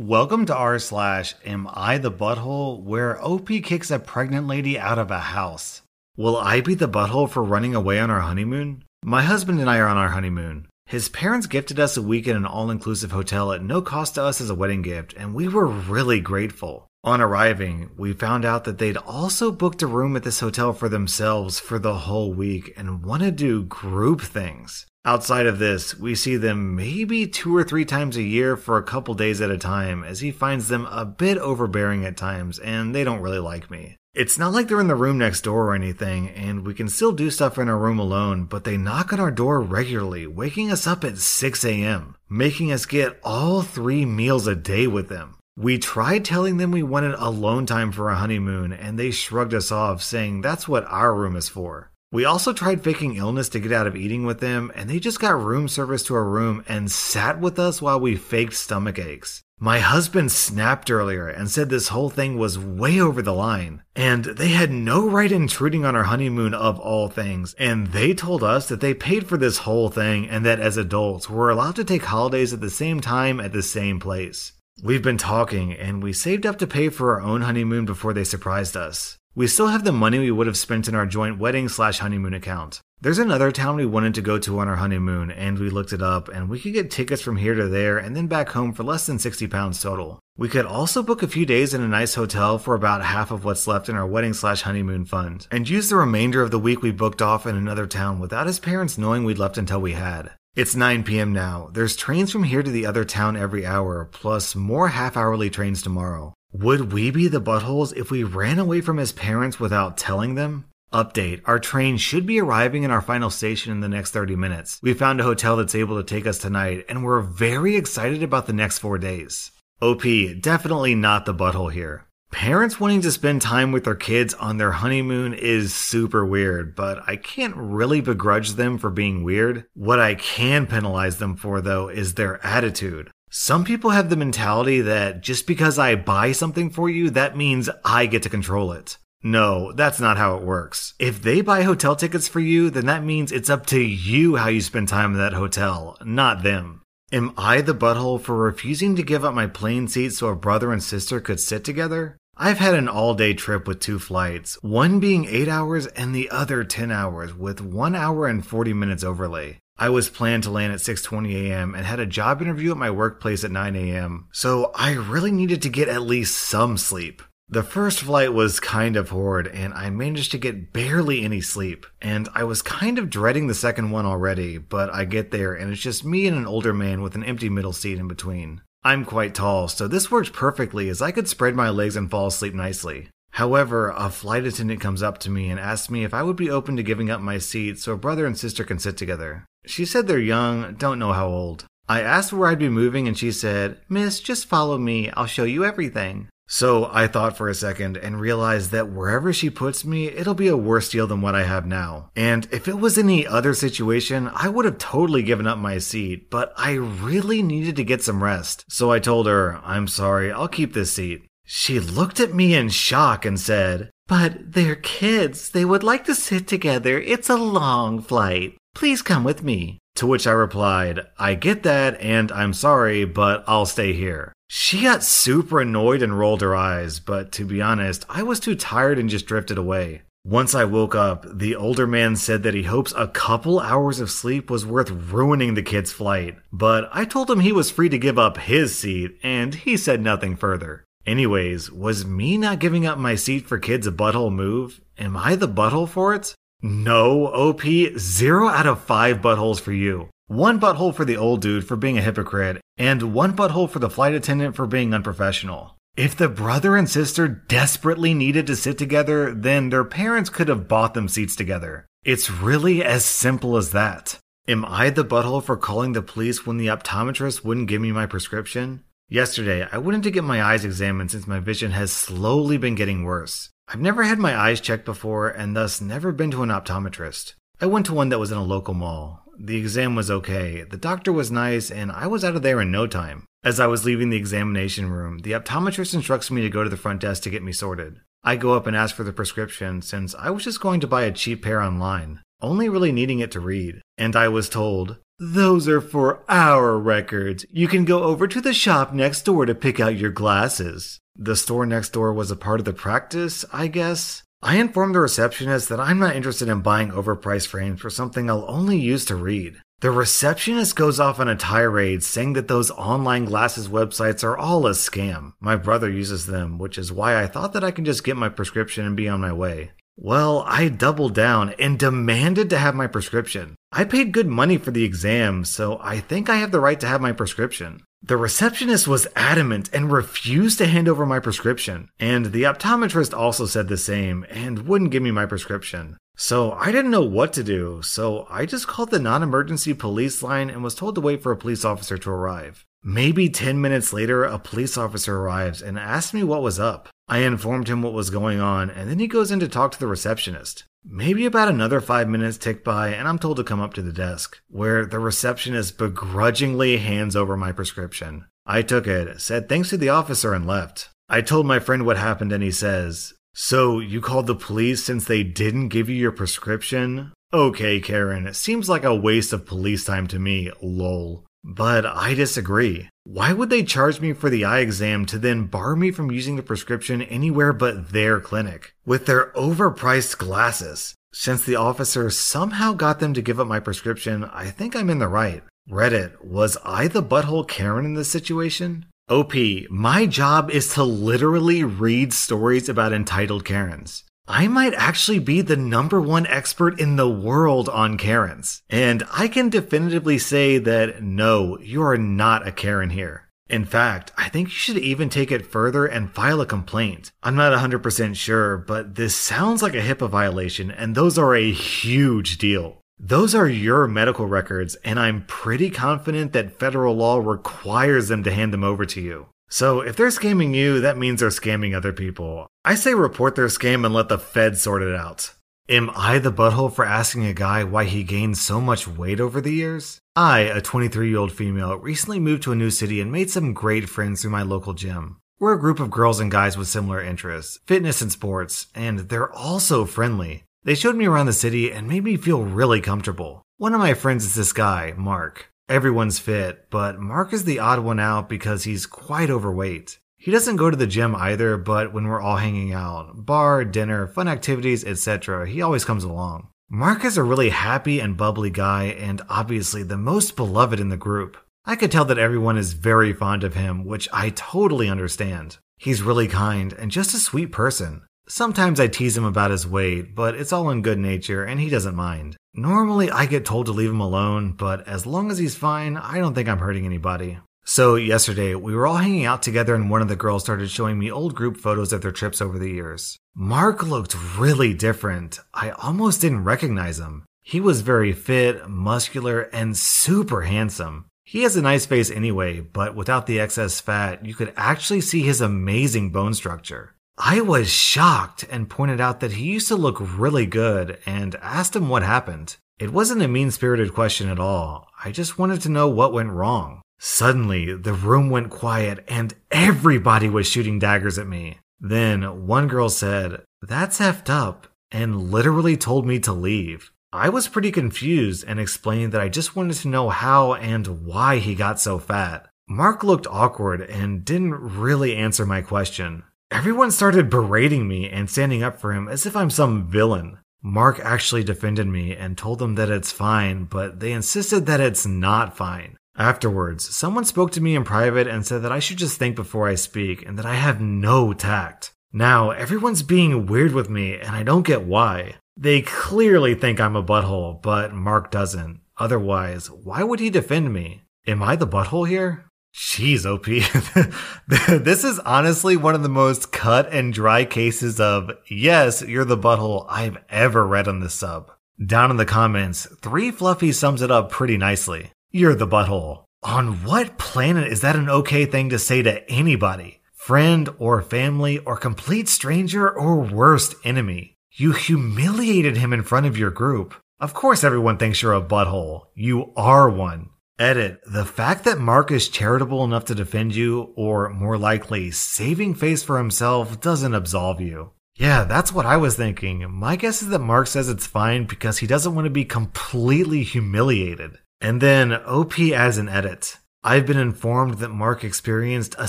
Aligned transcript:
Welcome 0.00 0.44
to 0.46 0.56
r 0.56 0.80
slash 0.80 1.36
Am 1.46 1.68
I 1.72 1.98
the 1.98 2.10
Butthole, 2.10 2.82
where 2.82 3.24
OP 3.24 3.46
kicks 3.46 3.92
a 3.92 4.00
pregnant 4.00 4.48
lady 4.48 4.76
out 4.76 4.98
of 4.98 5.12
a 5.12 5.20
house. 5.20 5.82
Will 6.16 6.36
I 6.36 6.60
be 6.62 6.74
the 6.74 6.88
butthole 6.88 7.30
for 7.30 7.44
running 7.44 7.76
away 7.76 8.00
on 8.00 8.10
our 8.10 8.22
honeymoon? 8.22 8.82
My 9.04 9.22
husband 9.22 9.60
and 9.60 9.70
I 9.70 9.78
are 9.78 9.86
on 9.86 9.96
our 9.96 10.08
honeymoon. 10.08 10.66
His 10.86 11.08
parents 11.08 11.46
gifted 11.46 11.78
us 11.78 11.96
a 11.96 12.02
week 12.02 12.26
in 12.26 12.34
an 12.34 12.44
all 12.44 12.72
inclusive 12.72 13.12
hotel 13.12 13.52
at 13.52 13.62
no 13.62 13.80
cost 13.82 14.16
to 14.16 14.24
us 14.24 14.40
as 14.40 14.50
a 14.50 14.54
wedding 14.56 14.82
gift, 14.82 15.14
and 15.16 15.32
we 15.32 15.46
were 15.46 15.68
really 15.68 16.18
grateful. 16.18 16.88
On 17.04 17.20
arriving, 17.20 17.90
we 17.96 18.14
found 18.14 18.44
out 18.44 18.64
that 18.64 18.78
they'd 18.78 18.96
also 18.96 19.52
booked 19.52 19.80
a 19.80 19.86
room 19.86 20.16
at 20.16 20.24
this 20.24 20.40
hotel 20.40 20.72
for 20.72 20.88
themselves 20.88 21.60
for 21.60 21.78
the 21.78 21.98
whole 21.98 22.32
week 22.32 22.74
and 22.76 23.04
want 23.04 23.22
to 23.22 23.30
do 23.30 23.62
group 23.62 24.20
things. 24.20 24.86
Outside 25.06 25.46
of 25.46 25.58
this, 25.58 25.98
we 25.98 26.14
see 26.14 26.36
them 26.38 26.74
maybe 26.74 27.26
two 27.26 27.54
or 27.54 27.62
three 27.62 27.84
times 27.84 28.16
a 28.16 28.22
year 28.22 28.56
for 28.56 28.78
a 28.78 28.82
couple 28.82 29.12
days 29.12 29.42
at 29.42 29.50
a 29.50 29.58
time, 29.58 30.02
as 30.02 30.20
he 30.20 30.30
finds 30.30 30.68
them 30.68 30.86
a 30.86 31.04
bit 31.04 31.36
overbearing 31.36 32.06
at 32.06 32.16
times, 32.16 32.58
and 32.58 32.94
they 32.94 33.04
don't 33.04 33.20
really 33.20 33.38
like 33.38 33.70
me. 33.70 33.96
It's 34.14 34.38
not 34.38 34.54
like 34.54 34.68
they're 34.68 34.80
in 34.80 34.86
the 34.86 34.94
room 34.94 35.18
next 35.18 35.42
door 35.42 35.66
or 35.66 35.74
anything, 35.74 36.30
and 36.30 36.64
we 36.64 36.72
can 36.72 36.88
still 36.88 37.12
do 37.12 37.30
stuff 37.30 37.58
in 37.58 37.68
our 37.68 37.76
room 37.76 37.98
alone, 37.98 38.44
but 38.44 38.64
they 38.64 38.78
knock 38.78 39.12
on 39.12 39.20
our 39.20 39.30
door 39.30 39.60
regularly, 39.60 40.26
waking 40.26 40.72
us 40.72 40.86
up 40.86 41.04
at 41.04 41.18
6 41.18 41.64
a.m., 41.66 42.16
making 42.30 42.72
us 42.72 42.86
get 42.86 43.20
all 43.22 43.60
three 43.60 44.06
meals 44.06 44.46
a 44.46 44.54
day 44.54 44.86
with 44.86 45.10
them. 45.10 45.36
We 45.54 45.78
tried 45.78 46.24
telling 46.24 46.56
them 46.56 46.70
we 46.70 46.82
wanted 46.82 47.14
alone 47.14 47.66
time 47.66 47.92
for 47.92 48.08
our 48.08 48.16
honeymoon, 48.16 48.72
and 48.72 48.98
they 48.98 49.10
shrugged 49.10 49.52
us 49.52 49.70
off, 49.70 50.02
saying 50.02 50.40
that's 50.40 50.66
what 50.66 50.86
our 50.86 51.14
room 51.14 51.36
is 51.36 51.50
for. 51.50 51.90
We 52.14 52.24
also 52.24 52.52
tried 52.52 52.84
faking 52.84 53.16
illness 53.16 53.48
to 53.48 53.58
get 53.58 53.72
out 53.72 53.88
of 53.88 53.96
eating 53.96 54.24
with 54.24 54.38
them, 54.38 54.70
and 54.76 54.88
they 54.88 55.00
just 55.00 55.18
got 55.18 55.36
room 55.36 55.66
service 55.66 56.04
to 56.04 56.14
our 56.14 56.22
room 56.22 56.62
and 56.68 56.88
sat 56.88 57.40
with 57.40 57.58
us 57.58 57.82
while 57.82 57.98
we 57.98 58.14
faked 58.14 58.54
stomach 58.54 59.00
aches. 59.00 59.42
My 59.58 59.80
husband 59.80 60.30
snapped 60.30 60.92
earlier 60.92 61.26
and 61.26 61.50
said 61.50 61.70
this 61.70 61.88
whole 61.88 62.10
thing 62.10 62.38
was 62.38 62.56
way 62.56 63.00
over 63.00 63.20
the 63.20 63.34
line, 63.34 63.82
and 63.96 64.26
they 64.26 64.50
had 64.50 64.70
no 64.70 65.08
right 65.08 65.32
intruding 65.32 65.84
on 65.84 65.96
our 65.96 66.04
honeymoon 66.04 66.54
of 66.54 66.78
all 66.78 67.08
things, 67.08 67.52
and 67.58 67.88
they 67.88 68.14
told 68.14 68.44
us 68.44 68.68
that 68.68 68.80
they 68.80 68.94
paid 68.94 69.26
for 69.26 69.36
this 69.36 69.58
whole 69.58 69.88
thing 69.88 70.28
and 70.28 70.46
that 70.46 70.60
as 70.60 70.76
adults 70.76 71.28
we're 71.28 71.48
allowed 71.48 71.74
to 71.74 71.84
take 71.84 72.04
holidays 72.04 72.52
at 72.52 72.60
the 72.60 72.70
same 72.70 73.00
time 73.00 73.40
at 73.40 73.50
the 73.50 73.60
same 73.60 73.98
place. 73.98 74.52
We've 74.80 75.02
been 75.02 75.18
talking, 75.18 75.72
and 75.72 76.00
we 76.00 76.12
saved 76.12 76.46
up 76.46 76.60
to 76.60 76.68
pay 76.68 76.90
for 76.90 77.14
our 77.14 77.22
own 77.22 77.40
honeymoon 77.40 77.86
before 77.86 78.12
they 78.12 78.22
surprised 78.22 78.76
us. 78.76 79.18
We 79.36 79.48
still 79.48 79.66
have 79.66 79.82
the 79.82 79.90
money 79.90 80.20
we 80.20 80.30
would 80.30 80.46
have 80.46 80.56
spent 80.56 80.86
in 80.86 80.94
our 80.94 81.06
joint 81.06 81.40
wedding 81.40 81.68
slash 81.68 81.98
honeymoon 81.98 82.34
account. 82.34 82.80
There's 83.00 83.18
another 83.18 83.50
town 83.50 83.74
we 83.74 83.84
wanted 83.84 84.14
to 84.14 84.22
go 84.22 84.38
to 84.38 84.60
on 84.60 84.68
our 84.68 84.76
honeymoon, 84.76 85.32
and 85.32 85.58
we 85.58 85.70
looked 85.70 85.92
it 85.92 86.00
up, 86.00 86.28
and 86.28 86.48
we 86.48 86.60
could 86.60 86.72
get 86.72 86.88
tickets 86.88 87.20
from 87.20 87.34
here 87.36 87.54
to 87.54 87.66
there 87.66 87.98
and 87.98 88.14
then 88.14 88.28
back 88.28 88.50
home 88.50 88.72
for 88.72 88.84
less 88.84 89.06
than 89.06 89.18
60 89.18 89.48
pounds 89.48 89.82
total. 89.82 90.20
We 90.36 90.48
could 90.48 90.66
also 90.66 91.02
book 91.02 91.24
a 91.24 91.28
few 91.28 91.44
days 91.46 91.74
in 91.74 91.82
a 91.82 91.88
nice 91.88 92.14
hotel 92.14 92.58
for 92.58 92.76
about 92.76 93.02
half 93.02 93.32
of 93.32 93.44
what's 93.44 93.66
left 93.66 93.88
in 93.88 93.96
our 93.96 94.06
wedding 94.06 94.34
slash 94.34 94.62
honeymoon 94.62 95.04
fund, 95.04 95.48
and 95.50 95.68
use 95.68 95.88
the 95.88 95.96
remainder 95.96 96.40
of 96.40 96.52
the 96.52 96.58
week 96.60 96.80
we 96.80 96.92
booked 96.92 97.20
off 97.20 97.44
in 97.44 97.56
another 97.56 97.88
town 97.88 98.20
without 98.20 98.46
his 98.46 98.60
parents 98.60 98.96
knowing 98.96 99.24
we'd 99.24 99.38
left 99.38 99.58
until 99.58 99.80
we 99.80 99.94
had. 99.94 100.30
It's 100.54 100.76
9 100.76 101.02
p.m. 101.02 101.32
now. 101.32 101.70
There's 101.72 101.96
trains 101.96 102.30
from 102.30 102.44
here 102.44 102.62
to 102.62 102.70
the 102.70 102.86
other 102.86 103.04
town 103.04 103.36
every 103.36 103.66
hour, 103.66 104.04
plus 104.04 104.54
more 104.54 104.86
half 104.86 105.16
hourly 105.16 105.50
trains 105.50 105.82
tomorrow. 105.82 106.34
Would 106.56 106.92
we 106.92 107.10
be 107.10 107.26
the 107.26 107.40
buttholes 107.40 107.92
if 107.96 108.12
we 108.12 108.22
ran 108.22 108.60
away 108.60 108.80
from 108.80 108.98
his 108.98 109.10
parents 109.10 109.58
without 109.58 109.96
telling 109.96 110.36
them? 110.36 110.66
Update 110.92 111.40
Our 111.46 111.58
train 111.58 111.96
should 111.96 112.26
be 112.26 112.40
arriving 112.40 112.84
in 112.84 112.92
our 112.92 113.02
final 113.02 113.28
station 113.28 113.72
in 113.72 113.80
the 113.80 113.88
next 113.88 114.12
30 114.12 114.36
minutes. 114.36 114.78
We 114.80 114.94
found 114.94 115.20
a 115.20 115.24
hotel 115.24 115.56
that's 115.56 115.74
able 115.74 115.96
to 115.96 116.04
take 116.04 116.28
us 116.28 116.38
tonight, 116.38 116.84
and 116.88 117.02
we're 117.02 117.22
very 117.22 117.74
excited 117.74 118.22
about 118.22 118.46
the 118.46 118.52
next 118.52 118.78
four 118.78 118.98
days. 118.98 119.50
OP, 119.82 120.04
definitely 120.40 120.94
not 120.94 121.26
the 121.26 121.34
butthole 121.34 121.72
here. 121.72 122.06
Parents 122.30 122.78
wanting 122.78 123.00
to 123.00 123.10
spend 123.10 123.42
time 123.42 123.72
with 123.72 123.82
their 123.82 123.96
kids 123.96 124.32
on 124.34 124.56
their 124.56 124.72
honeymoon 124.72 125.34
is 125.34 125.74
super 125.74 126.24
weird, 126.24 126.76
but 126.76 127.02
I 127.04 127.16
can't 127.16 127.56
really 127.56 128.00
begrudge 128.00 128.50
them 128.50 128.78
for 128.78 128.90
being 128.90 129.24
weird. 129.24 129.64
What 129.74 129.98
I 129.98 130.14
can 130.14 130.68
penalize 130.68 131.18
them 131.18 131.34
for, 131.34 131.60
though, 131.60 131.88
is 131.88 132.14
their 132.14 132.44
attitude. 132.46 133.10
Some 133.36 133.64
people 133.64 133.90
have 133.90 134.10
the 134.10 134.16
mentality 134.16 134.80
that 134.82 135.20
just 135.20 135.48
because 135.48 135.76
I 135.76 135.96
buy 135.96 136.30
something 136.30 136.70
for 136.70 136.88
you, 136.88 137.10
that 137.10 137.36
means 137.36 137.68
I 137.84 138.06
get 138.06 138.22
to 138.22 138.28
control 138.28 138.70
it. 138.70 138.96
No, 139.24 139.72
that's 139.72 139.98
not 139.98 140.16
how 140.16 140.36
it 140.36 140.44
works. 140.44 140.94
If 141.00 141.20
they 141.20 141.40
buy 141.40 141.64
hotel 141.64 141.96
tickets 141.96 142.28
for 142.28 142.38
you, 142.38 142.70
then 142.70 142.86
that 142.86 143.02
means 143.02 143.32
it's 143.32 143.50
up 143.50 143.66
to 143.66 143.80
you 143.80 144.36
how 144.36 144.46
you 144.46 144.60
spend 144.60 144.86
time 144.86 145.14
in 145.14 145.18
that 145.18 145.32
hotel, 145.32 145.98
not 146.04 146.44
them. 146.44 146.82
Am 147.10 147.34
I 147.36 147.60
the 147.60 147.74
butthole 147.74 148.20
for 148.20 148.36
refusing 148.36 148.94
to 148.94 149.02
give 149.02 149.24
up 149.24 149.34
my 149.34 149.48
plane 149.48 149.88
seat 149.88 150.10
so 150.10 150.28
a 150.28 150.36
brother 150.36 150.72
and 150.72 150.80
sister 150.80 151.20
could 151.20 151.40
sit 151.40 151.64
together? 151.64 152.16
I've 152.36 152.58
had 152.58 152.74
an 152.74 152.86
all 152.86 153.14
day 153.14 153.34
trip 153.34 153.66
with 153.66 153.80
two 153.80 153.98
flights, 153.98 154.62
one 154.62 155.00
being 155.00 155.24
8 155.24 155.48
hours 155.48 155.88
and 155.88 156.14
the 156.14 156.30
other 156.30 156.62
10 156.62 156.92
hours, 156.92 157.34
with 157.34 157.60
1 157.60 157.96
hour 157.96 158.28
and 158.28 158.46
40 158.46 158.72
minutes 158.74 159.02
overlay. 159.02 159.58
I 159.76 159.88
was 159.88 160.08
planned 160.08 160.44
to 160.44 160.50
land 160.50 160.72
at 160.72 160.78
6:20 160.78 161.34
a.m. 161.34 161.74
and 161.74 161.84
had 161.84 161.98
a 161.98 162.06
job 162.06 162.40
interview 162.40 162.70
at 162.70 162.76
my 162.76 162.90
workplace 162.90 163.42
at 163.42 163.50
9 163.50 163.74
a.m. 163.74 164.28
So 164.32 164.70
I 164.74 164.92
really 164.92 165.32
needed 165.32 165.62
to 165.62 165.68
get 165.68 165.88
at 165.88 166.02
least 166.02 166.36
some 166.36 166.78
sleep. 166.78 167.22
The 167.48 167.64
first 167.64 168.00
flight 168.00 168.32
was 168.32 168.60
kind 168.60 168.96
of 168.96 169.10
horrid 169.10 169.48
and 169.48 169.74
I 169.74 169.90
managed 169.90 170.30
to 170.30 170.38
get 170.38 170.72
barely 170.72 171.24
any 171.24 171.40
sleep. 171.40 171.86
And 172.00 172.28
I 172.34 172.44
was 172.44 172.62
kind 172.62 172.98
of 172.98 173.10
dreading 173.10 173.48
the 173.48 173.54
second 173.54 173.90
one 173.90 174.06
already, 174.06 174.58
but 174.58 174.94
I 174.94 175.04
get 175.04 175.30
there 175.30 175.52
and 175.52 175.70
it's 175.70 175.82
just 175.82 176.04
me 176.04 176.26
and 176.26 176.36
an 176.36 176.46
older 176.46 176.72
man 176.72 177.02
with 177.02 177.14
an 177.16 177.24
empty 177.24 177.48
middle 177.48 177.72
seat 177.72 177.98
in 177.98 178.08
between. 178.08 178.62
I'm 178.84 179.04
quite 179.04 179.34
tall, 179.34 179.68
so 179.68 179.88
this 179.88 180.10
worked 180.10 180.32
perfectly 180.32 180.88
as 180.88 181.02
I 181.02 181.10
could 181.10 181.28
spread 181.28 181.54
my 181.54 181.68
legs 181.68 181.96
and 181.96 182.10
fall 182.10 182.28
asleep 182.28 182.54
nicely. 182.54 183.08
However, 183.32 183.90
a 183.90 184.08
flight 184.08 184.46
attendant 184.46 184.80
comes 184.80 185.02
up 185.02 185.18
to 185.18 185.30
me 185.30 185.50
and 185.50 185.58
asks 185.58 185.90
me 185.90 186.04
if 186.04 186.14
I 186.14 186.22
would 186.22 186.36
be 186.36 186.50
open 186.50 186.76
to 186.76 186.82
giving 186.82 187.10
up 187.10 187.20
my 187.20 187.38
seat 187.38 187.78
so 187.78 187.92
a 187.92 187.96
brother 187.96 188.24
and 188.24 188.38
sister 188.38 188.62
can 188.62 188.78
sit 188.78 188.96
together. 188.96 189.44
She 189.66 189.84
said 189.84 190.06
they're 190.06 190.18
young, 190.18 190.74
don't 190.74 190.98
know 190.98 191.12
how 191.12 191.28
old. 191.28 191.66
I 191.88 192.00
asked 192.00 192.32
where 192.32 192.48
I'd 192.48 192.58
be 192.58 192.68
moving 192.68 193.06
and 193.06 193.16
she 193.16 193.30
said, 193.30 193.78
Miss, 193.88 194.20
just 194.20 194.46
follow 194.46 194.78
me, 194.78 195.10
I'll 195.10 195.26
show 195.26 195.44
you 195.44 195.64
everything. 195.64 196.28
So 196.46 196.90
I 196.92 197.06
thought 197.06 197.36
for 197.36 197.48
a 197.48 197.54
second 197.54 197.96
and 197.96 198.20
realized 198.20 198.70
that 198.70 198.90
wherever 198.90 199.32
she 199.32 199.48
puts 199.48 199.84
me, 199.84 200.08
it'll 200.08 200.34
be 200.34 200.48
a 200.48 200.56
worse 200.56 200.90
deal 200.90 201.06
than 201.06 201.22
what 201.22 201.34
I 201.34 201.44
have 201.44 201.66
now. 201.66 202.10
And 202.14 202.46
if 202.52 202.68
it 202.68 202.78
was 202.78 202.98
any 202.98 203.26
other 203.26 203.54
situation, 203.54 204.30
I 204.34 204.48
would 204.50 204.66
have 204.66 204.78
totally 204.78 205.22
given 205.22 205.46
up 205.46 205.58
my 205.58 205.78
seat, 205.78 206.30
but 206.30 206.52
I 206.56 206.72
really 206.72 207.42
needed 207.42 207.76
to 207.76 207.84
get 207.84 208.02
some 208.02 208.22
rest. 208.22 208.64
So 208.68 208.90
I 208.90 208.98
told 208.98 209.26
her, 209.26 209.58
I'm 209.64 209.88
sorry, 209.88 210.30
I'll 210.30 210.48
keep 210.48 210.74
this 210.74 210.92
seat. 210.92 211.24
She 211.44 211.80
looked 211.80 212.20
at 212.20 212.34
me 212.34 212.54
in 212.54 212.68
shock 212.68 213.24
and 213.24 213.38
said, 213.38 213.90
But 214.06 214.52
they're 214.52 214.76
kids. 214.76 215.50
They 215.50 215.64
would 215.64 215.82
like 215.82 216.04
to 216.04 216.14
sit 216.14 216.46
together. 216.46 216.98
It's 216.98 217.28
a 217.28 217.36
long 217.36 218.00
flight. 218.00 218.56
Please 218.74 219.02
come 219.02 219.24
with 219.24 219.42
me. 219.42 219.78
To 219.96 220.06
which 220.06 220.26
I 220.26 220.32
replied, 220.32 221.00
I 221.18 221.34
get 221.34 221.62
that 221.62 222.00
and 222.00 222.32
I'm 222.32 222.52
sorry, 222.52 223.04
but 223.04 223.44
I'll 223.46 223.66
stay 223.66 223.92
here. 223.92 224.32
She 224.48 224.82
got 224.82 225.04
super 225.04 225.60
annoyed 225.60 226.02
and 226.02 226.18
rolled 226.18 226.40
her 226.40 226.54
eyes, 226.54 227.00
but 227.00 227.32
to 227.32 227.44
be 227.44 227.62
honest, 227.62 228.04
I 228.08 228.22
was 228.22 228.40
too 228.40 228.56
tired 228.56 228.98
and 228.98 229.08
just 229.08 229.26
drifted 229.26 229.56
away. 229.56 230.02
Once 230.26 230.54
I 230.54 230.64
woke 230.64 230.94
up, 230.94 231.26
the 231.30 231.54
older 231.54 231.86
man 231.86 232.16
said 232.16 232.42
that 232.42 232.54
he 232.54 232.62
hopes 232.62 232.94
a 232.96 233.08
couple 233.08 233.60
hours 233.60 234.00
of 234.00 234.10
sleep 234.10 234.50
was 234.50 234.64
worth 234.64 234.90
ruining 234.90 235.52
the 235.54 235.62
kid's 235.62 235.92
flight, 235.92 236.36
but 236.50 236.88
I 236.92 237.04
told 237.04 237.30
him 237.30 237.40
he 237.40 237.52
was 237.52 237.70
free 237.70 237.90
to 237.90 237.98
give 237.98 238.18
up 238.18 238.38
his 238.38 238.76
seat, 238.78 239.18
and 239.22 239.54
he 239.54 239.76
said 239.76 240.00
nothing 240.00 240.34
further. 240.34 240.82
Anyways, 241.06 241.70
was 241.70 242.06
me 242.06 242.38
not 242.38 242.58
giving 242.58 242.86
up 242.86 242.96
my 242.96 243.14
seat 243.14 243.46
for 243.46 243.58
kids 243.58 243.86
a 243.86 243.92
butthole 243.92 244.32
move? 244.32 244.80
Am 244.96 245.14
I 245.14 245.36
the 245.36 245.48
butthole 245.48 245.88
for 245.88 246.14
it? 246.14 246.34
No, 246.66 247.26
OP, 247.26 247.60
zero 247.98 248.48
out 248.48 248.66
of 248.66 248.80
five 248.80 249.18
buttholes 249.18 249.60
for 249.60 249.72
you. 249.72 250.08
One 250.28 250.58
butthole 250.58 250.94
for 250.94 251.04
the 251.04 251.18
old 251.18 251.42
dude 251.42 251.68
for 251.68 251.76
being 251.76 251.98
a 251.98 252.00
hypocrite, 252.00 252.62
and 252.78 253.12
one 253.12 253.36
butthole 253.36 253.68
for 253.68 253.80
the 253.80 253.90
flight 253.90 254.14
attendant 254.14 254.56
for 254.56 254.66
being 254.66 254.94
unprofessional. 254.94 255.76
If 255.94 256.16
the 256.16 256.30
brother 256.30 256.74
and 256.74 256.88
sister 256.88 257.28
desperately 257.28 258.14
needed 258.14 258.46
to 258.46 258.56
sit 258.56 258.78
together, 258.78 259.34
then 259.34 259.68
their 259.68 259.84
parents 259.84 260.30
could 260.30 260.48
have 260.48 260.66
bought 260.66 260.94
them 260.94 261.06
seats 261.06 261.36
together. 261.36 261.84
It's 262.02 262.30
really 262.30 262.82
as 262.82 263.04
simple 263.04 263.58
as 263.58 263.72
that. 263.72 264.18
Am 264.48 264.64
I 264.64 264.88
the 264.88 265.04
butthole 265.04 265.44
for 265.44 265.58
calling 265.58 265.92
the 265.92 266.00
police 266.00 266.46
when 266.46 266.56
the 266.56 266.68
optometrist 266.68 267.44
wouldn't 267.44 267.68
give 267.68 267.82
me 267.82 267.92
my 267.92 268.06
prescription? 268.06 268.84
Yesterday, 269.10 269.68
I 269.70 269.76
went 269.76 269.96
in 269.96 270.02
to 270.02 270.10
get 270.10 270.24
my 270.24 270.42
eyes 270.42 270.64
examined 270.64 271.10
since 271.10 271.26
my 271.26 271.40
vision 271.40 271.72
has 271.72 271.92
slowly 271.92 272.56
been 272.56 272.74
getting 272.74 273.04
worse. 273.04 273.50
I've 273.68 273.80
never 273.80 274.02
had 274.04 274.18
my 274.18 274.36
eyes 274.36 274.60
checked 274.60 274.84
before 274.84 275.28
and 275.28 275.56
thus 275.56 275.80
never 275.80 276.12
been 276.12 276.30
to 276.32 276.42
an 276.42 276.50
optometrist. 276.50 277.34
I 277.60 277.66
went 277.66 277.86
to 277.86 277.94
one 277.94 278.10
that 278.10 278.18
was 278.18 278.30
in 278.30 278.38
a 278.38 278.44
local 278.44 278.74
mall. 278.74 279.24
The 279.38 279.56
exam 279.56 279.96
was 279.96 280.10
okay, 280.10 280.62
the 280.62 280.76
doctor 280.76 281.12
was 281.12 281.30
nice, 281.30 281.70
and 281.70 281.90
I 281.90 282.06
was 282.06 282.24
out 282.24 282.36
of 282.36 282.42
there 282.42 282.60
in 282.60 282.70
no 282.70 282.86
time. 282.86 283.26
As 283.42 283.58
I 283.58 283.66
was 283.66 283.84
leaving 283.84 284.10
the 284.10 284.16
examination 284.16 284.90
room, 284.90 285.18
the 285.18 285.32
optometrist 285.32 285.92
instructs 285.92 286.30
me 286.30 286.42
to 286.42 286.50
go 286.50 286.62
to 286.62 286.70
the 286.70 286.76
front 286.76 287.00
desk 287.00 287.22
to 287.24 287.30
get 287.30 287.42
me 287.42 287.52
sorted. 287.52 287.98
I 288.22 288.36
go 288.36 288.54
up 288.54 288.66
and 288.66 288.76
ask 288.76 288.94
for 288.94 289.04
the 289.04 289.12
prescription 289.12 289.82
since 289.82 290.14
I 290.14 290.30
was 290.30 290.44
just 290.44 290.60
going 290.60 290.80
to 290.80 290.86
buy 290.86 291.02
a 291.02 291.12
cheap 291.12 291.42
pair 291.42 291.60
online, 291.60 292.20
only 292.40 292.68
really 292.68 292.92
needing 292.92 293.18
it 293.18 293.30
to 293.32 293.40
read. 293.40 293.82
And 293.98 294.14
I 294.14 294.28
was 294.28 294.48
told, 294.48 294.98
Those 295.18 295.68
are 295.68 295.80
for 295.80 296.24
our 296.28 296.78
records. 296.78 297.44
You 297.50 297.68
can 297.68 297.84
go 297.84 298.04
over 298.04 298.26
to 298.28 298.40
the 298.40 298.54
shop 298.54 298.92
next 298.92 299.22
door 299.22 299.46
to 299.46 299.54
pick 299.54 299.80
out 299.80 299.98
your 299.98 300.10
glasses. 300.10 301.00
The 301.16 301.36
store 301.36 301.64
next 301.64 301.90
door 301.90 302.12
was 302.12 302.32
a 302.32 302.36
part 302.36 302.60
of 302.60 302.64
the 302.64 302.72
practice, 302.72 303.44
I 303.52 303.68
guess. 303.68 304.24
I 304.42 304.56
informed 304.56 304.96
the 304.96 305.00
receptionist 305.00 305.68
that 305.68 305.78
I'm 305.78 306.00
not 306.00 306.16
interested 306.16 306.48
in 306.48 306.60
buying 306.60 306.90
overpriced 306.90 307.46
frames 307.46 307.80
for 307.80 307.88
something 307.88 308.28
I'll 308.28 308.44
only 308.48 308.78
use 308.78 309.04
to 309.06 309.14
read. 309.14 309.56
The 309.80 309.92
receptionist 309.92 310.74
goes 310.74 310.98
off 310.98 311.20
on 311.20 311.28
a 311.28 311.36
tirade 311.36 312.02
saying 312.02 312.32
that 312.32 312.48
those 312.48 312.70
online 312.72 313.26
glasses 313.26 313.68
websites 313.68 314.24
are 314.24 314.36
all 314.36 314.66
a 314.66 314.70
scam. 314.70 315.34
My 315.40 315.54
brother 315.56 315.88
uses 315.88 316.26
them, 316.26 316.58
which 316.58 316.76
is 316.76 316.90
why 316.90 317.22
I 317.22 317.28
thought 317.28 317.52
that 317.52 317.64
I 317.64 317.70
can 317.70 317.84
just 317.84 318.02
get 318.02 318.16
my 318.16 318.28
prescription 318.28 318.84
and 318.84 318.96
be 318.96 319.08
on 319.08 319.20
my 319.20 319.32
way. 319.32 319.70
Well, 319.96 320.42
I 320.48 320.68
doubled 320.68 321.14
down 321.14 321.54
and 321.60 321.78
demanded 321.78 322.50
to 322.50 322.58
have 322.58 322.74
my 322.74 322.88
prescription. 322.88 323.54
I 323.70 323.84
paid 323.84 324.12
good 324.12 324.26
money 324.26 324.58
for 324.58 324.72
the 324.72 324.84
exam, 324.84 325.44
so 325.44 325.78
I 325.80 326.00
think 326.00 326.28
I 326.28 326.36
have 326.36 326.50
the 326.50 326.60
right 326.60 326.80
to 326.80 326.88
have 326.88 327.00
my 327.00 327.12
prescription. 327.12 327.82
The 328.06 328.18
receptionist 328.18 328.86
was 328.86 329.06
adamant 329.16 329.70
and 329.72 329.90
refused 329.90 330.58
to 330.58 330.66
hand 330.66 330.88
over 330.88 331.06
my 331.06 331.20
prescription, 331.20 331.88
and 331.98 332.26
the 332.26 332.42
optometrist 332.42 333.16
also 333.16 333.46
said 333.46 333.68
the 333.68 333.78
same 333.78 334.26
and 334.28 334.68
wouldn't 334.68 334.90
give 334.90 335.02
me 335.02 335.10
my 335.10 335.24
prescription. 335.24 335.96
So 336.14 336.52
I 336.52 336.70
didn't 336.70 336.90
know 336.90 337.00
what 337.00 337.32
to 337.32 337.42
do, 337.42 337.80
so 337.80 338.26
I 338.28 338.44
just 338.44 338.66
called 338.66 338.90
the 338.90 338.98
non 338.98 339.22
emergency 339.22 339.72
police 339.72 340.22
line 340.22 340.50
and 340.50 340.62
was 340.62 340.74
told 340.74 340.96
to 340.96 341.00
wait 341.00 341.22
for 341.22 341.32
a 341.32 341.36
police 341.38 341.64
officer 341.64 341.96
to 341.96 342.10
arrive. 342.10 342.66
Maybe 342.82 343.30
10 343.30 343.58
minutes 343.58 343.90
later, 343.90 344.22
a 344.24 344.38
police 344.38 344.76
officer 344.76 345.16
arrives 345.16 345.62
and 345.62 345.78
asks 345.78 346.12
me 346.12 346.22
what 346.22 346.42
was 346.42 346.60
up. 346.60 346.90
I 347.08 347.20
informed 347.20 347.68
him 347.68 347.80
what 347.80 347.94
was 347.94 348.10
going 348.10 348.38
on, 348.38 348.68
and 348.68 348.90
then 348.90 348.98
he 348.98 349.06
goes 349.06 349.30
in 349.30 349.40
to 349.40 349.48
talk 349.48 349.72
to 349.72 349.80
the 349.80 349.86
receptionist. 349.86 350.64
Maybe 350.86 351.24
about 351.24 351.48
another 351.48 351.80
five 351.80 352.10
minutes 352.10 352.36
tick 352.36 352.62
by, 352.62 352.88
and 352.88 353.08
I'm 353.08 353.18
told 353.18 353.38
to 353.38 353.44
come 353.44 353.60
up 353.60 353.72
to 353.74 353.82
the 353.82 353.92
desk, 353.92 354.40
where 354.48 354.84
the 354.84 354.98
receptionist 354.98 355.78
begrudgingly 355.78 356.76
hands 356.76 357.16
over 357.16 357.38
my 357.38 357.52
prescription. 357.52 358.26
I 358.44 358.60
took 358.60 358.86
it, 358.86 359.20
said 359.22 359.48
thanks 359.48 359.70
to 359.70 359.78
the 359.78 359.88
officer, 359.88 360.34
and 360.34 360.46
left. 360.46 360.90
I 361.08 361.22
told 361.22 361.46
my 361.46 361.58
friend 361.58 361.86
what 361.86 361.96
happened, 361.96 362.32
and 362.32 362.42
he 362.42 362.50
says, 362.50 363.14
So, 363.34 363.78
you 363.78 364.02
called 364.02 364.26
the 364.26 364.34
police 364.34 364.84
since 364.84 365.06
they 365.06 365.22
didn't 365.22 365.70
give 365.70 365.88
you 365.88 365.96
your 365.96 366.12
prescription? 366.12 367.12
Okay, 367.32 367.80
Karen, 367.80 368.26
it 368.26 368.36
seems 368.36 368.68
like 368.68 368.84
a 368.84 368.94
waste 368.94 369.32
of 369.32 369.46
police 369.46 369.86
time 369.86 370.06
to 370.08 370.18
me, 370.18 370.50
lol. 370.62 371.24
But 371.44 371.84
I 371.84 372.14
disagree. 372.14 372.88
Why 373.04 373.34
would 373.34 373.50
they 373.50 373.62
charge 373.62 374.00
me 374.00 374.14
for 374.14 374.30
the 374.30 374.46
eye 374.46 374.60
exam 374.60 375.04
to 375.06 375.18
then 375.18 375.44
bar 375.44 375.76
me 375.76 375.90
from 375.90 376.10
using 376.10 376.36
the 376.36 376.42
prescription 376.42 377.02
anywhere 377.02 377.52
but 377.52 377.92
their 377.92 378.18
clinic 378.18 378.74
with 378.86 379.04
their 379.04 379.26
overpriced 379.32 380.16
glasses? 380.16 380.94
Since 381.12 381.44
the 381.44 381.56
officer 381.56 382.08
somehow 382.08 382.72
got 382.72 382.98
them 382.98 383.12
to 383.12 383.22
give 383.22 383.38
up 383.38 383.46
my 383.46 383.60
prescription, 383.60 384.24
I 384.24 384.46
think 384.46 384.74
I'm 384.74 384.88
in 384.88 385.00
the 385.00 385.06
right. 385.06 385.42
Reddit, 385.70 386.24
was 386.24 386.56
I 386.64 386.88
the 386.88 387.02
butthole 387.02 387.46
Karen 387.46 387.84
in 387.84 387.94
this 387.94 388.10
situation? 388.10 388.86
OP, 389.10 389.34
my 389.68 390.06
job 390.06 390.50
is 390.50 390.72
to 390.74 390.82
literally 390.82 391.62
read 391.62 392.14
stories 392.14 392.70
about 392.70 392.94
entitled 392.94 393.44
Karens. 393.44 394.03
I 394.26 394.48
might 394.48 394.72
actually 394.72 395.18
be 395.18 395.42
the 395.42 395.56
number 395.56 396.00
one 396.00 396.26
expert 396.28 396.80
in 396.80 396.96
the 396.96 397.08
world 397.08 397.68
on 397.68 397.98
Karens. 397.98 398.62
And 398.70 399.02
I 399.12 399.28
can 399.28 399.50
definitively 399.50 400.16
say 400.16 400.56
that 400.58 401.02
no, 401.02 401.58
you 401.58 401.82
are 401.82 401.98
not 401.98 402.48
a 402.48 402.52
Karen 402.52 402.88
here. 402.90 403.28
In 403.50 403.66
fact, 403.66 404.12
I 404.16 404.30
think 404.30 404.48
you 404.48 404.54
should 404.54 404.78
even 404.78 405.10
take 405.10 405.30
it 405.30 405.44
further 405.44 405.84
and 405.84 406.10
file 406.10 406.40
a 406.40 406.46
complaint. 406.46 407.12
I'm 407.22 407.36
not 407.36 407.52
100% 407.52 408.16
sure, 408.16 408.56
but 408.56 408.94
this 408.94 409.14
sounds 409.14 409.62
like 409.62 409.74
a 409.74 409.82
HIPAA 409.82 410.08
violation, 410.08 410.70
and 410.70 410.94
those 410.94 411.18
are 411.18 411.34
a 411.34 411.52
huge 411.52 412.38
deal. 412.38 412.80
Those 412.98 413.34
are 413.34 413.48
your 413.48 413.86
medical 413.86 414.26
records, 414.26 414.76
and 414.76 414.98
I'm 414.98 415.26
pretty 415.26 415.68
confident 415.68 416.32
that 416.32 416.58
federal 416.58 416.94
law 416.94 417.18
requires 417.18 418.08
them 418.08 418.22
to 418.24 418.32
hand 418.32 418.54
them 418.54 418.64
over 418.64 418.86
to 418.86 419.00
you. 419.02 419.26
So 419.54 419.82
if 419.82 419.94
they're 419.94 420.08
scamming 420.08 420.52
you, 420.52 420.80
that 420.80 420.98
means 420.98 421.20
they're 421.20 421.28
scamming 421.28 421.76
other 421.76 421.92
people. 421.92 422.48
I 422.64 422.74
say 422.74 422.92
report 422.92 423.36
their 423.36 423.46
scam 423.46 423.86
and 423.86 423.94
let 423.94 424.08
the 424.08 424.18
Fed 424.18 424.58
sort 424.58 424.82
it 424.82 424.96
out. 424.96 425.32
Am 425.68 425.92
I 425.94 426.18
the 426.18 426.32
butthole 426.32 426.74
for 426.74 426.84
asking 426.84 427.26
a 427.26 427.34
guy 427.34 427.62
why 427.62 427.84
he 427.84 428.02
gained 428.02 428.36
so 428.36 428.60
much 428.60 428.88
weight 428.88 429.20
over 429.20 429.40
the 429.40 429.52
years? 429.52 430.00
I, 430.16 430.40
a 430.40 430.60
23 430.60 431.08
year 431.08 431.18
old 431.18 431.30
female, 431.30 431.76
recently 431.76 432.18
moved 432.18 432.42
to 432.42 432.50
a 432.50 432.56
new 432.56 432.68
city 432.68 433.00
and 433.00 433.12
made 433.12 433.30
some 433.30 433.52
great 433.52 433.88
friends 433.88 434.22
through 434.22 434.32
my 434.32 434.42
local 434.42 434.74
gym. 434.74 435.18
We're 435.38 435.54
a 435.54 435.60
group 435.60 435.78
of 435.78 435.88
girls 435.88 436.18
and 436.18 436.32
guys 436.32 436.58
with 436.58 436.66
similar 436.66 437.00
interests, 437.00 437.60
fitness 437.64 438.02
and 438.02 438.10
sports, 438.10 438.66
and 438.74 439.08
they're 439.08 439.32
all 439.32 439.60
so 439.60 439.84
friendly. 439.84 440.42
They 440.64 440.74
showed 440.74 440.96
me 440.96 441.06
around 441.06 441.26
the 441.26 441.32
city 441.32 441.70
and 441.70 441.86
made 441.86 442.02
me 442.02 442.16
feel 442.16 442.42
really 442.42 442.80
comfortable. 442.80 443.42
One 443.58 443.72
of 443.72 443.78
my 443.78 443.94
friends 443.94 444.24
is 444.24 444.34
this 444.34 444.52
guy, 444.52 444.94
Mark. 444.96 445.53
Everyone's 445.68 446.18
fit, 446.18 446.66
but 446.68 447.00
Mark 447.00 447.32
is 447.32 447.44
the 447.44 447.58
odd 447.58 447.78
one 447.78 447.98
out 447.98 448.28
because 448.28 448.64
he's 448.64 448.84
quite 448.84 449.30
overweight. 449.30 449.98
He 450.18 450.30
doesn't 450.30 450.56
go 450.56 450.70
to 450.70 450.76
the 450.76 450.86
gym 450.86 451.14
either, 451.14 451.56
but 451.56 451.90
when 451.90 452.04
we're 452.04 452.20
all 452.20 452.36
hanging 452.36 452.74
out, 452.74 453.24
bar, 453.24 453.64
dinner, 453.64 454.06
fun 454.06 454.28
activities, 454.28 454.84
etc., 454.84 455.48
he 455.48 455.62
always 455.62 455.86
comes 455.86 456.04
along. 456.04 456.48
Mark 456.68 457.02
is 457.02 457.16
a 457.16 457.22
really 457.22 457.48
happy 457.48 457.98
and 457.98 458.14
bubbly 458.14 458.50
guy, 458.50 458.84
and 458.84 459.22
obviously 459.30 459.82
the 459.82 459.96
most 459.96 460.36
beloved 460.36 460.80
in 460.80 460.90
the 460.90 460.98
group. 460.98 461.38
I 461.64 461.76
could 461.76 461.90
tell 461.90 462.04
that 462.06 462.18
everyone 462.18 462.58
is 462.58 462.74
very 462.74 463.14
fond 463.14 463.42
of 463.42 463.54
him, 463.54 463.86
which 463.86 464.06
I 464.12 464.30
totally 464.30 464.90
understand. 464.90 465.56
He's 465.78 466.02
really 466.02 466.28
kind 466.28 466.74
and 466.74 466.90
just 466.90 467.14
a 467.14 467.18
sweet 467.18 467.52
person. 467.52 468.02
Sometimes 468.26 468.80
I 468.80 468.86
tease 468.86 469.16
him 469.16 469.24
about 469.24 469.50
his 469.50 469.66
weight, 469.66 470.14
but 470.14 470.34
it's 470.34 470.52
all 470.52 470.70
in 470.70 470.82
good 470.82 470.98
nature 470.98 471.44
and 471.44 471.60
he 471.60 471.68
doesn't 471.68 471.94
mind. 471.94 472.36
Normally 472.54 473.10
I 473.10 473.26
get 473.26 473.44
told 473.44 473.66
to 473.66 473.72
leave 473.72 473.90
him 473.90 474.00
alone, 474.00 474.52
but 474.52 474.86
as 474.88 475.06
long 475.06 475.30
as 475.30 475.38
he's 475.38 475.56
fine, 475.56 475.96
I 475.96 476.18
don't 476.18 476.34
think 476.34 476.48
I'm 476.48 476.58
hurting 476.58 476.86
anybody. 476.86 477.38
So, 477.66 477.94
yesterday, 477.94 478.54
we 478.54 478.74
were 478.74 478.86
all 478.86 478.96
hanging 478.96 479.24
out 479.24 479.42
together, 479.42 479.74
and 479.74 479.88
one 479.88 480.02
of 480.02 480.08
the 480.08 480.16
girls 480.16 480.42
started 480.42 480.68
showing 480.68 480.98
me 480.98 481.10
old 481.10 481.34
group 481.34 481.56
photos 481.56 481.94
of 481.94 482.02
their 482.02 482.12
trips 482.12 482.42
over 482.42 482.58
the 482.58 482.70
years. 482.70 483.18
Mark 483.34 483.82
looked 483.82 484.14
really 484.36 484.74
different. 484.74 485.40
I 485.54 485.70
almost 485.70 486.20
didn't 486.20 486.44
recognize 486.44 486.98
him. 486.98 487.24
He 487.40 487.60
was 487.60 487.80
very 487.80 488.12
fit, 488.12 488.68
muscular, 488.68 489.40
and 489.52 489.78
super 489.78 490.42
handsome. 490.42 491.06
He 491.24 491.42
has 491.42 491.56
a 491.56 491.62
nice 491.62 491.86
face 491.86 492.10
anyway, 492.10 492.60
but 492.60 492.94
without 492.94 493.26
the 493.26 493.40
excess 493.40 493.80
fat, 493.80 494.26
you 494.26 494.34
could 494.34 494.52
actually 494.58 495.00
see 495.00 495.22
his 495.22 495.40
amazing 495.40 496.10
bone 496.10 496.34
structure. 496.34 496.94
I 497.18 497.40
was 497.42 497.70
shocked 497.70 498.44
and 498.50 498.68
pointed 498.68 499.00
out 499.00 499.20
that 499.20 499.32
he 499.32 499.44
used 499.44 499.68
to 499.68 499.76
look 499.76 499.98
really 500.00 500.46
good 500.46 500.98
and 501.06 501.36
asked 501.36 501.76
him 501.76 501.88
what 501.88 502.02
happened. 502.02 502.56
It 502.80 502.92
wasn't 502.92 503.22
a 503.22 503.28
mean 503.28 503.52
spirited 503.52 503.94
question 503.94 504.28
at 504.28 504.40
all. 504.40 504.88
I 505.04 505.12
just 505.12 505.38
wanted 505.38 505.60
to 505.62 505.68
know 505.68 505.88
what 505.88 506.12
went 506.12 506.32
wrong. 506.32 506.82
Suddenly, 506.98 507.72
the 507.76 507.92
room 507.92 508.30
went 508.30 508.50
quiet 508.50 509.04
and 509.06 509.32
everybody 509.52 510.28
was 510.28 510.48
shooting 510.48 510.80
daggers 510.80 511.16
at 511.16 511.28
me. 511.28 511.58
Then 511.78 512.46
one 512.48 512.66
girl 512.66 512.88
said, 512.88 513.42
That's 513.62 514.00
effed 514.00 514.28
up, 514.28 514.66
and 514.90 515.30
literally 515.30 515.76
told 515.76 516.06
me 516.06 516.18
to 516.20 516.32
leave. 516.32 516.90
I 517.12 517.28
was 517.28 517.46
pretty 517.46 517.70
confused 517.70 518.44
and 518.48 518.58
explained 518.58 519.12
that 519.12 519.20
I 519.20 519.28
just 519.28 519.54
wanted 519.54 519.76
to 519.76 519.88
know 519.88 520.08
how 520.08 520.54
and 520.54 521.06
why 521.06 521.38
he 521.38 521.54
got 521.54 521.78
so 521.78 522.00
fat. 522.00 522.48
Mark 522.68 523.04
looked 523.04 523.28
awkward 523.28 523.82
and 523.82 524.24
didn't 524.24 524.54
really 524.54 525.14
answer 525.14 525.46
my 525.46 525.62
question. 525.62 526.24
Everyone 526.54 526.92
started 526.92 527.30
berating 527.30 527.88
me 527.88 528.08
and 528.08 528.30
standing 528.30 528.62
up 528.62 528.78
for 528.78 528.92
him 528.92 529.08
as 529.08 529.26
if 529.26 529.34
I'm 529.34 529.50
some 529.50 529.88
villain. 529.88 530.38
Mark 530.62 531.00
actually 531.00 531.42
defended 531.42 531.88
me 531.88 532.14
and 532.14 532.38
told 532.38 532.60
them 532.60 532.76
that 532.76 532.88
it's 532.88 533.10
fine, 533.10 533.64
but 533.64 533.98
they 533.98 534.12
insisted 534.12 534.64
that 534.66 534.78
it's 534.78 535.04
not 535.04 535.56
fine. 535.56 535.96
Afterwards, 536.16 536.94
someone 536.94 537.24
spoke 537.24 537.50
to 537.50 537.60
me 537.60 537.74
in 537.74 537.82
private 537.82 538.28
and 538.28 538.46
said 538.46 538.62
that 538.62 538.70
I 538.70 538.78
should 538.78 538.98
just 538.98 539.18
think 539.18 539.34
before 539.34 539.66
I 539.66 539.74
speak 539.74 540.24
and 540.24 540.38
that 540.38 540.46
I 540.46 540.54
have 540.54 540.80
no 540.80 541.32
tact. 541.32 541.92
Now, 542.12 542.50
everyone's 542.50 543.02
being 543.02 543.46
weird 543.46 543.72
with 543.72 543.90
me 543.90 544.14
and 544.14 544.30
I 544.30 544.44
don't 544.44 544.64
get 544.64 544.84
why. 544.84 545.34
They 545.56 545.82
clearly 545.82 546.54
think 546.54 546.78
I'm 546.78 546.94
a 546.94 547.02
butthole, 547.02 547.60
but 547.60 547.92
Mark 547.92 548.30
doesn't. 548.30 548.78
Otherwise, 548.96 549.72
why 549.72 550.04
would 550.04 550.20
he 550.20 550.30
defend 550.30 550.72
me? 550.72 551.02
Am 551.26 551.42
I 551.42 551.56
the 551.56 551.66
butthole 551.66 552.08
here? 552.08 552.44
Jeez, 552.74 553.24
OP. 553.24 553.44
this 554.84 555.04
is 555.04 555.20
honestly 555.20 555.76
one 555.76 555.94
of 555.94 556.02
the 556.02 556.08
most 556.08 556.50
cut 556.50 556.92
and 556.92 557.12
dry 557.12 557.44
cases 557.44 558.00
of, 558.00 558.32
yes, 558.48 559.00
you're 559.02 559.24
the 559.24 559.38
butthole 559.38 559.86
I've 559.88 560.18
ever 560.28 560.66
read 560.66 560.88
on 560.88 560.98
this 560.98 561.14
sub. 561.14 561.52
Down 561.84 562.10
in 562.10 562.16
the 562.16 562.26
comments, 562.26 562.86
Three 563.00 563.30
Fluffy 563.30 563.70
sums 563.70 564.02
it 564.02 564.10
up 564.10 564.30
pretty 564.30 564.56
nicely. 564.56 565.12
You're 565.30 565.54
the 565.54 565.68
butthole. 565.68 566.24
On 566.42 566.84
what 566.84 567.16
planet 567.16 567.68
is 567.68 567.80
that 567.82 567.96
an 567.96 568.10
okay 568.10 568.44
thing 568.44 568.70
to 568.70 568.78
say 568.78 569.02
to 569.02 569.28
anybody? 569.30 570.00
Friend 570.12 570.68
or 570.78 571.00
family 571.00 571.58
or 571.58 571.76
complete 571.76 572.28
stranger 572.28 572.90
or 572.90 573.20
worst 573.20 573.76
enemy? 573.84 574.36
You 574.52 574.72
humiliated 574.72 575.76
him 575.76 575.92
in 575.92 576.02
front 576.02 576.26
of 576.26 576.36
your 576.36 576.50
group. 576.50 576.94
Of 577.20 577.34
course 577.34 577.62
everyone 577.62 577.98
thinks 577.98 578.20
you're 578.20 578.34
a 578.34 578.42
butthole. 578.42 579.06
You 579.14 579.52
are 579.56 579.88
one. 579.88 580.30
Edit. 580.58 581.00
The 581.04 581.24
fact 581.24 581.64
that 581.64 581.80
Mark 581.80 582.12
is 582.12 582.28
charitable 582.28 582.84
enough 582.84 583.06
to 583.06 583.14
defend 583.14 583.56
you, 583.56 583.92
or 583.96 584.28
more 584.28 584.56
likely, 584.56 585.10
saving 585.10 585.74
face 585.74 586.04
for 586.04 586.16
himself, 586.16 586.80
doesn't 586.80 587.14
absolve 587.14 587.60
you. 587.60 587.90
Yeah, 588.14 588.44
that's 588.44 588.72
what 588.72 588.86
I 588.86 588.96
was 588.96 589.16
thinking. 589.16 589.68
My 589.68 589.96
guess 589.96 590.22
is 590.22 590.28
that 590.28 590.38
Mark 590.38 590.68
says 590.68 590.88
it's 590.88 591.08
fine 591.08 591.46
because 591.46 591.78
he 591.78 591.88
doesn't 591.88 592.14
want 592.14 592.26
to 592.26 592.30
be 592.30 592.44
completely 592.44 593.42
humiliated. 593.42 594.38
And 594.60 594.80
then 594.80 595.12
OP 595.12 595.58
as 595.58 595.98
an 595.98 596.08
edit. 596.08 596.58
I've 596.84 597.06
been 597.06 597.18
informed 597.18 597.78
that 597.78 597.88
Mark 597.88 598.22
experienced 598.22 598.94
a 598.96 599.08